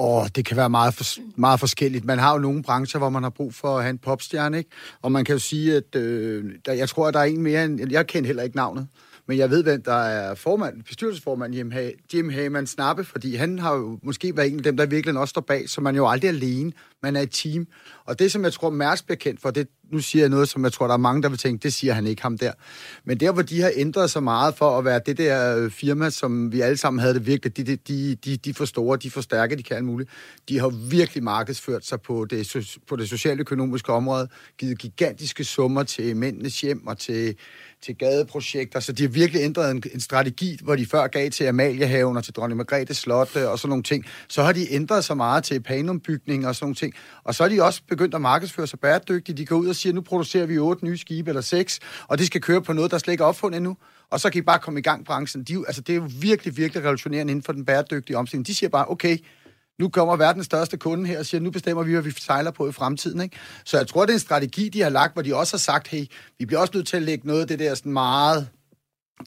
[0.00, 1.04] Åh, det kan være meget, for,
[1.36, 2.04] meget forskelligt.
[2.04, 4.70] Man har jo nogle brancher, hvor man har brug for at have en popstjerne, ikke?
[5.02, 7.64] Og man kan jo sige, at øh, der, jeg tror, at der er en mere
[7.64, 7.90] end...
[7.90, 8.86] Jeg kender heller ikke navnet.
[9.30, 13.58] Men jeg ved, hvem der er formand, bestyrelsesformand Jim, ha- Jim Hagemann Snappe, fordi han
[13.58, 15.98] har jo måske været en af dem, der virkelig også står bag, så man er
[15.98, 16.72] jo aldrig alene,
[17.02, 17.66] man er et team.
[18.04, 20.64] Og det, som jeg tror, Mærsk bliver kendt for, det, nu siger jeg noget, som
[20.64, 22.52] jeg tror, der er mange, der vil tænke, det siger han ikke ham der.
[23.04, 26.10] Men der, hvor de har ændret sig meget for at være det der øh, firma,
[26.10, 29.20] som vi alle sammen havde det virkelig, de, de, de, de for store, de for
[29.20, 30.10] stærke, de kan alt muligt.
[30.48, 34.28] De har virkelig markedsført sig på det, på det socialøkonomiske område,
[34.58, 37.36] givet gigantiske summer til mændenes hjem og til
[37.82, 41.44] til gadeprojekter, så de har virkelig ændret en, en strategi, hvor de før gav til
[41.44, 44.04] Amaliehaven og til Dronning Margrethe Slot og sådan nogle ting.
[44.28, 46.94] Så har de ændret sig meget til panumbygning og sådan nogle ting.
[47.24, 49.38] Og så er de også begyndt at markedsføre sig bæredygtigt.
[49.38, 52.26] De går ud og siger, nu producerer vi otte nye skibe eller seks, og det
[52.26, 53.76] skal køre på noget, der slet ikke er opfundet endnu.
[54.10, 55.44] Og så kan I bare komme i gang branchen.
[55.44, 58.46] De, altså, det er jo virkelig, virkelig revolutionerende inden for den bæredygtige omstilling.
[58.46, 59.18] De siger bare, okay,
[59.80, 62.68] nu kommer verdens største kunde her og siger, nu bestemmer vi, hvad vi sejler på
[62.68, 63.20] i fremtiden.
[63.20, 63.36] Ikke?
[63.64, 65.88] Så jeg tror, det er en strategi, de har lagt, hvor de også har sagt,
[65.88, 66.04] hey,
[66.38, 68.48] vi bliver også nødt til at lægge noget af det der sådan meget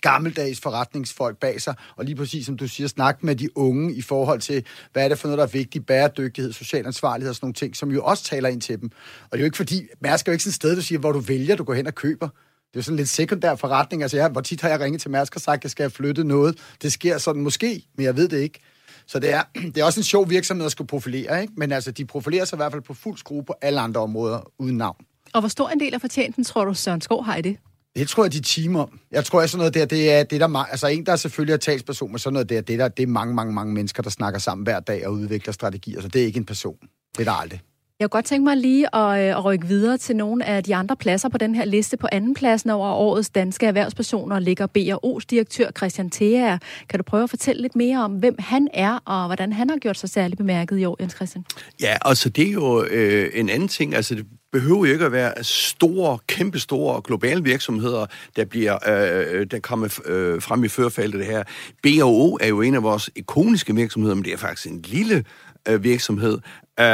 [0.01, 4.01] gammeldags forretningsfolk bag sig, og lige præcis som du siger, snak med de unge i
[4.01, 7.45] forhold til, hvad er det for noget, der er vigtigt, bæredygtighed, social ansvarlighed og sådan
[7.45, 8.91] nogle ting, som jo også taler ind til dem.
[9.23, 10.99] Og det er jo ikke fordi, Mærsk er jo ikke sådan et sted, du siger,
[10.99, 12.29] hvor du vælger, du går hen og køber.
[12.73, 14.01] Det er sådan lidt sekundær forretning.
[14.01, 15.91] Altså, jeg, hvor tit har jeg ringet til Mærsk og sagt, at jeg skal have
[15.91, 16.57] flyttet noget.
[16.81, 18.59] Det sker sådan måske, men jeg ved det ikke.
[19.07, 19.43] Så det er,
[19.75, 21.53] det er også en sjov virksomhed at skulle profilere, ikke?
[21.57, 24.51] men altså, de profilerer sig i hvert fald på fuld skrue på alle andre områder
[24.59, 25.05] uden navn.
[25.33, 27.57] Og hvor stor en del af fortjenten tror du, Søren Skov har i det?
[27.95, 28.85] Det tror jeg, de timer.
[29.11, 31.53] Jeg tror, at sådan noget der, det er, det der, altså en, der er selvfølgelig
[31.53, 34.09] er talsperson, men sådan noget der, det, der, det er mange, mange, mange mennesker, der
[34.09, 36.77] snakker sammen hver dag og udvikler strategier, så det er ikke en person.
[37.17, 37.61] Det er der aldrig.
[38.03, 40.75] Jeg kunne godt tænke mig lige at, øh, at rykke videre til nogle af de
[40.75, 41.97] andre pladser på den her liste.
[41.97, 46.57] På anden pladsen over årets danske erhvervspersoner ligger BRO's direktør Christian Thea.
[46.89, 49.77] Kan du prøve at fortælle lidt mere om, hvem han er, og hvordan han har
[49.77, 51.45] gjort sig særlig bemærket i år, Jens Christian?
[51.81, 53.95] Ja, altså det er jo øh, en anden ting.
[53.95, 59.59] Altså det behøver jo ikke at være store, kæmpestore globale virksomheder, der bliver øh, der
[59.59, 61.43] kommer øh, frem i førfeltet det her.
[61.83, 65.23] B&O er jo en af vores ikoniske virksomheder, men det er faktisk en lille
[65.67, 66.37] øh, virksomhed.
[66.79, 66.85] Uh,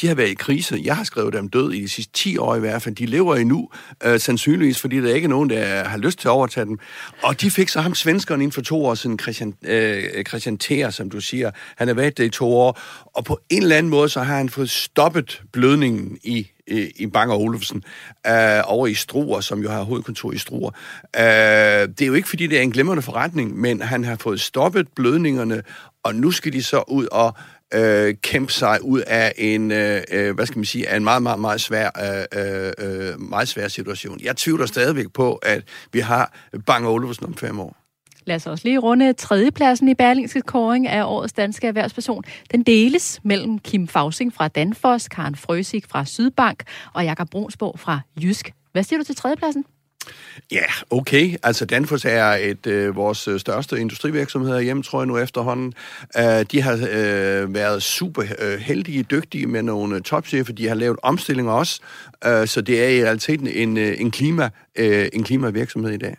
[0.00, 0.80] de har været i krise.
[0.84, 2.94] Jeg har skrevet dem død i de sidste 10 år i hvert fald.
[2.94, 3.68] De lever endnu,
[4.06, 6.78] uh, sandsynligvis, fordi der er ikke nogen, der har lyst til at overtage dem.
[7.22, 10.90] Og de fik så ham svenskeren inden for to år siden, Christian, uh, Christian Ther,
[10.90, 11.50] som du siger.
[11.76, 14.36] Han har været der i to år, og på en eller anden måde, så har
[14.36, 16.50] han fået stoppet blødningen i
[16.96, 17.84] i Bang Olufsen,
[18.28, 18.32] uh,
[18.64, 20.70] over i Struer, som jo har hovedkontor i Struer.
[21.16, 24.40] Uh, det er jo ikke, fordi det er en glimrende forretning, men han har fået
[24.40, 25.62] stoppet blødningerne,
[26.02, 27.34] og nu skal de så ud og
[27.74, 31.22] øh, kæmpe sig ud af en, øh, øh, hvad skal man sige, af en meget,
[31.22, 31.90] meget, meget svær,
[32.34, 34.20] øh, øh, øh, meget svær situation.
[34.22, 35.62] Jeg tvivler stadigvæk på, at
[35.92, 36.34] vi har
[36.66, 37.76] Bang Olufsen om fem år.
[38.26, 42.24] Lad os også lige runde tredjepladsen i Berlingske kåring af årets danske erhvervsperson.
[42.52, 46.62] Den deles mellem Kim Fausing fra Danfoss, Karen Frøsig fra Sydbank
[46.92, 48.52] og Jakob Brunsborg fra Jysk.
[48.72, 49.64] Hvad siger du til tredjepladsen?
[50.52, 51.36] Ja, okay.
[51.42, 55.74] Altså Danfoss er et øh, vores øh, største industrivirksomhed hjemme, tror jeg nu efterhånden.
[56.18, 60.52] Uh, de har øh, været super øh, heldige, dygtige med nogle topchefer.
[60.52, 61.80] De har lavet omstillinger også.
[62.26, 66.16] Uh, så det er i realiteten en, øh, en, klima, øh, en klimavirksomhed i dag.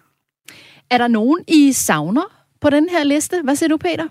[0.89, 3.41] Er der nogen, I savner på den her liste?
[3.43, 4.07] Hvad siger du, Peter?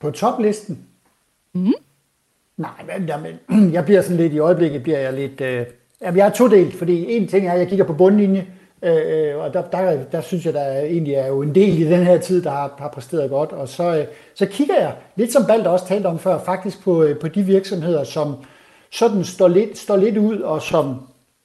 [0.00, 0.78] På toplisten?
[1.52, 1.72] Mm.
[2.56, 3.38] Nej, men jamen,
[3.74, 5.40] jeg bliver sådan lidt, i øjeblikket bliver jeg lidt...
[5.40, 5.66] Øh,
[6.02, 8.46] jamen, jeg er todelt, fordi en ting er, at jeg kigger på bundlinje,
[8.82, 12.04] øh, og der, der, der synes jeg, der egentlig er jo en del i den
[12.04, 15.46] her tid, der har, har præsteret godt, og så, øh, så kigger jeg, lidt som
[15.46, 18.34] Balder også talte om før, faktisk på, øh, på de virksomheder, som
[18.90, 20.96] sådan står lidt, står lidt ud, og som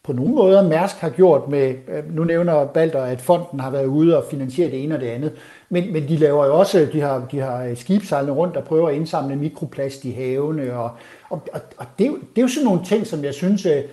[0.04, 3.86] på nogle måder Mærsk har gjort med, øh, nu nævner Balder, at fonden har været
[3.86, 5.32] ude og finansiere det ene og det andet,
[5.70, 8.90] men, men de laver jo også, de har, de har øh, skibsejlene rundt og prøver
[8.90, 10.90] at indsamle mikroplast i havene, og,
[11.30, 13.66] og, og, og det, er jo, det er jo sådan nogle ting, som jeg synes
[13.66, 13.84] øh,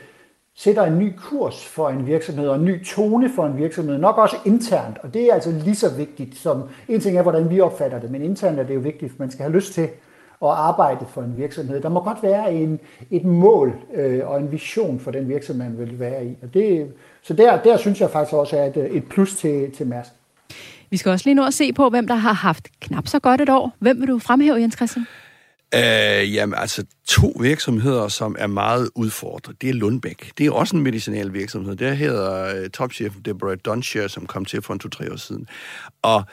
[0.59, 4.19] sætter en ny kurs for en virksomhed, og en ny tone for en virksomhed, nok
[4.19, 7.61] også internt, og det er altså lige så vigtigt som, en ting er, hvordan vi
[7.61, 9.89] opfatter det, men internt er det jo vigtigt, for man skal have lyst til
[10.43, 11.81] at arbejde for en virksomhed.
[11.81, 12.81] Der må godt være en,
[13.11, 16.37] et mål øh, og en vision for den virksomhed, man vil være i.
[16.43, 16.93] Og det,
[17.23, 20.11] så der, der synes jeg faktisk også er et, øh, et plus til, til Mærsk.
[20.91, 23.41] Vi skal også lige nå at se på, hvem der har haft knap så godt
[23.41, 23.73] et år.
[23.79, 25.07] Hvem vil du fremhæve, Jens Christian?
[25.75, 29.63] Øh, jamen, altså to virksomheder, som er meget udfordret.
[29.63, 30.33] Det er Lundbæk.
[30.39, 31.77] Det er også en medicinal virksomhed.
[31.77, 35.49] Der hedder øh, topchefen Deborah Dunshire, som kom til for en to-tre år siden.
[36.03, 36.25] Og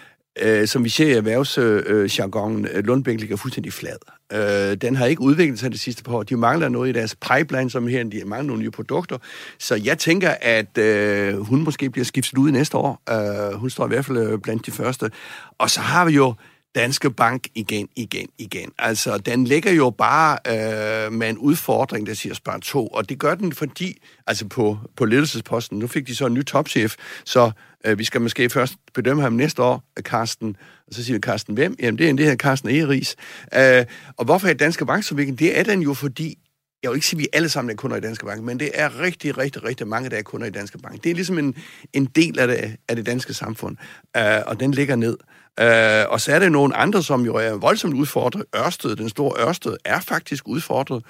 [0.42, 3.98] øh, som vi ser i erhvervsjargonen, øh, Lundbæk ligger fuldstændig flad.
[4.34, 6.24] Øh, den har ikke udviklet sig det sidste par år.
[6.24, 9.18] De mangler noget i deres pipeline, som her, de mangler nogle nye produkter.
[9.60, 13.02] Så jeg tænker, at øh, hun måske bliver skiftet ud næste år.
[13.10, 15.12] Øh, hun står i hvert fald øh, blandt de første.
[15.58, 16.34] Og så har vi jo
[16.76, 18.71] Danske Bank igen, igen, igen.
[18.80, 23.19] Altså, den ligger jo bare øh, med en udfordring, der siger spar to, og det
[23.19, 26.95] gør den, fordi, altså på, på ledelsesposten, nu fik de så en ny topchef,
[27.26, 27.51] så
[27.86, 30.57] øh, vi skal måske først bedømme ham næste år, Carsten,
[30.88, 31.76] og så siger vi, Carsten, hvem?
[31.80, 33.15] Jamen, det er det her Carsten Egeris.
[33.55, 33.86] Øh,
[34.17, 35.39] og hvorfor er Danske Bank så vigtig?
[35.39, 36.38] Det er den jo, fordi
[36.84, 38.71] jeg vil ikke sige, at vi alle sammen er kunder i Danske Bank, men det
[38.73, 41.03] er rigtig, rigtig, rigtig mange, der er kunder i Danske Bank.
[41.03, 41.55] Det er ligesom en,
[41.93, 43.78] en del af det, af det danske samfund,
[44.17, 45.17] øh, og den ligger ned.
[45.60, 48.43] Øh, og så er der nogle andre, som jo er voldsomt udfordret.
[48.56, 51.03] Ørsted, den store Ørsted, er faktisk udfordret.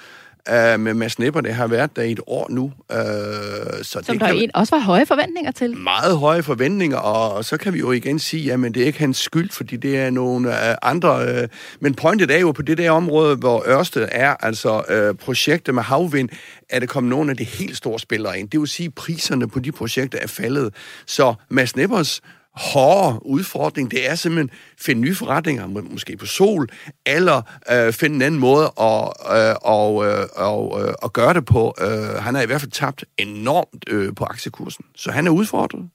[0.50, 2.64] Uh, med Mads Nipper, det har været der i et år nu.
[2.64, 5.78] Uh, så Som det der kan, også var høje forventninger til.
[5.78, 9.18] Meget høje forventninger, og så kan vi jo igen sige, at det er ikke hans
[9.18, 11.41] skyld, fordi det er nogle uh, andre...
[11.43, 15.76] Uh, men pointet er jo på det der område, hvor Ørsted er, altså uh, projektet
[15.76, 16.30] med havvind,
[16.70, 18.50] er det kommet nogle af de helt store spillere ind.
[18.50, 20.74] Det vil sige, at priserne på de projekter er faldet.
[21.06, 22.22] Så Mads Nippers
[22.56, 26.70] hårde udfordring, det er simpelthen at finde nye forretninger, måske på sol,
[27.06, 27.41] eller
[27.72, 31.74] øh, finde en anden måde at, øh, og, øh, og, øh, at gøre det på.
[31.82, 35.89] Øh, han har i hvert fald tabt enormt øh, på aktiekursen, så han er udfordret.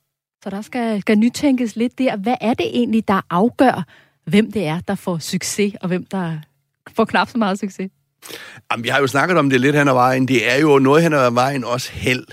[0.44, 2.16] Så der skal, skal nytænkes lidt der.
[2.16, 3.86] Hvad er det egentlig, der afgør,
[4.24, 6.38] hvem det er, der får succes, og hvem der
[6.96, 7.90] får knap så meget succes?
[8.72, 10.28] Jamen, vi har jo snakket om det lidt hen ad vejen.
[10.28, 12.26] Det er jo noget hen ad vejen også held.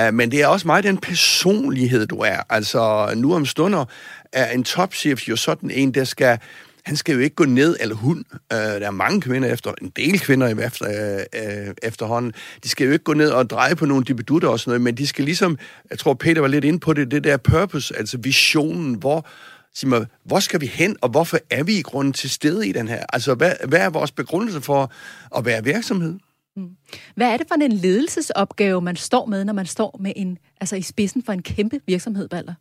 [0.00, 2.36] Uh, men det er også meget den personlighed, du er.
[2.50, 3.84] Altså, nu om stunder
[4.32, 6.38] er en topchef jo sådan en, der skal
[6.84, 9.72] han skal jo ikke gå ned, eller hun, øh, uh, der er mange kvinder efter,
[9.82, 12.32] en del kvinder i efter, øh, uh, uh, efterhånden,
[12.64, 14.94] de skal jo ikke gå ned og dreje på nogle dibedutter og sådan noget, men
[14.94, 15.58] de skal ligesom,
[15.90, 19.28] jeg tror Peter var lidt inde på det, det der purpose, altså visionen, hvor,
[19.74, 22.72] sig mig, hvor skal vi hen, og hvorfor er vi i grunden til stede i
[22.72, 23.04] den her?
[23.12, 24.92] Altså, hvad, hvad er vores begrundelse for
[25.36, 26.18] at være virksomhed?
[26.56, 26.70] Mm.
[27.14, 30.76] Hvad er det for en ledelsesopgave, man står med, når man står med en, altså
[30.76, 32.54] i spidsen for en kæmpe virksomhed, Balder?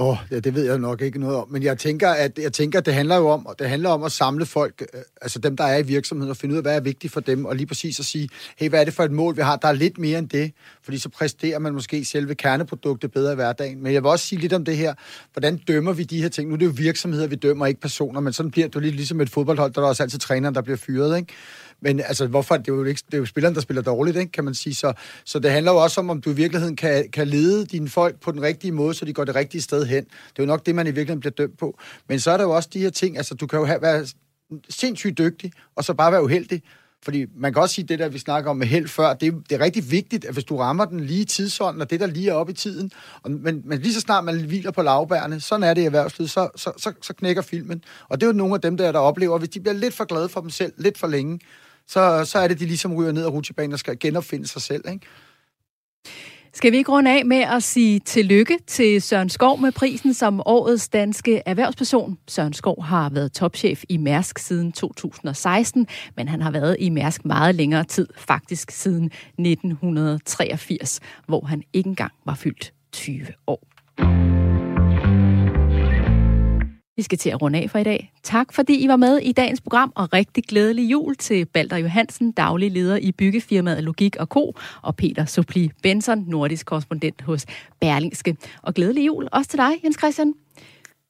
[0.00, 1.48] Åh, oh, ja, det ved jeg nok ikke noget om.
[1.50, 4.12] Men jeg tænker, at jeg tænker, at det handler jo om, det handler om at
[4.12, 6.80] samle folk, øh, altså dem, der er i virksomheden, og finde ud af, hvad er
[6.80, 9.36] vigtigt for dem, og lige præcis at sige, hey, hvad er det for et mål,
[9.36, 9.56] vi har?
[9.56, 13.34] Der er lidt mere end det, fordi så præsterer man måske selve kerneproduktet bedre i
[13.34, 13.82] hverdagen.
[13.82, 14.94] Men jeg vil også sige lidt om det her,
[15.32, 16.48] hvordan dømmer vi de her ting?
[16.48, 18.94] Nu er det jo virksomheder, vi dømmer, ikke personer, men sådan bliver det jo lidt
[18.94, 21.32] ligesom et fodboldhold, der er også altid træneren, der bliver fyret, ikke?
[21.80, 22.56] Men altså, hvorfor?
[22.56, 24.74] Det er jo, ikke, det er jo spilleren, der spiller dårligt, ikke, kan man sige.
[24.74, 24.92] Så,
[25.24, 28.20] så det handler jo også om, om du i virkeligheden kan, kan lede dine folk
[28.20, 30.04] på den rigtige måde, så de går det rigtige sted hen.
[30.04, 31.78] Det er jo nok det, man i virkeligheden bliver dømt på.
[32.08, 34.06] Men så er der jo også de her ting, altså du kan jo have, være
[34.68, 36.62] sindssygt dygtig, og så bare være uheldig.
[37.02, 39.32] Fordi man kan også sige, det der, vi snakker om med held før, det, er,
[39.48, 42.30] det er rigtig vigtigt, at hvis du rammer den lige tidsånden, og det der lige
[42.30, 45.62] er oppe i tiden, og, men, men lige så snart man hviler på lavbærene, sådan
[45.62, 47.84] er det i erhvervslivet, så, så, så, så knækker filmen.
[48.08, 50.04] Og det er jo nogle af dem der, der oplever, hvis de bliver lidt for
[50.04, 51.40] glade for dem selv, lidt for længe,
[51.90, 54.84] så, så er det, de ligesom ryger ned af rutsjebanen og skal genopfinde sig selv.
[54.92, 55.06] Ikke?
[56.52, 60.42] Skal vi ikke runde af med at sige tillykke til Søren Skov med prisen som
[60.46, 62.18] årets danske erhvervsperson?
[62.28, 65.86] Søren Skov har været topchef i Mærsk siden 2016,
[66.16, 71.88] men han har været i Mærsk meget længere tid, faktisk siden 1983, hvor han ikke
[71.88, 74.39] engang var fyldt 20 år.
[77.00, 78.12] Vi skal til at runde af for i dag.
[78.22, 82.32] Tak fordi I var med i dagens program, og rigtig glædelig jul til Balder Johansen,
[82.32, 87.46] daglig leder i byggefirmaet Logik og Co., og Peter Supli Benson, nordisk korrespondent hos
[87.80, 88.36] Berlingske.
[88.62, 90.34] Og glædelig jul også til dig, Jens Christian.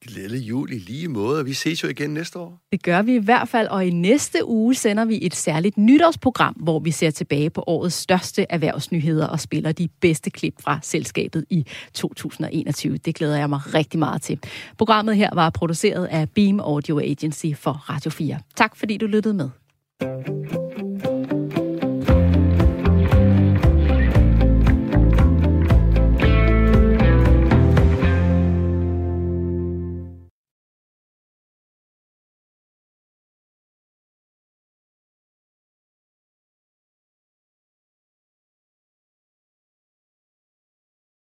[0.07, 2.61] Glædelig jul i lige måde, vi ses jo igen næste år.
[2.71, 6.53] Det gør vi i hvert fald, og i næste uge sender vi et særligt nytårsprogram,
[6.53, 11.45] hvor vi ser tilbage på årets største erhvervsnyheder og spiller de bedste klip fra selskabet
[11.49, 12.97] i 2021.
[12.97, 14.39] Det glæder jeg mig rigtig meget til.
[14.77, 18.39] Programmet her var produceret af Beam Audio Agency for Radio 4.
[18.55, 19.49] Tak fordi du lyttede med.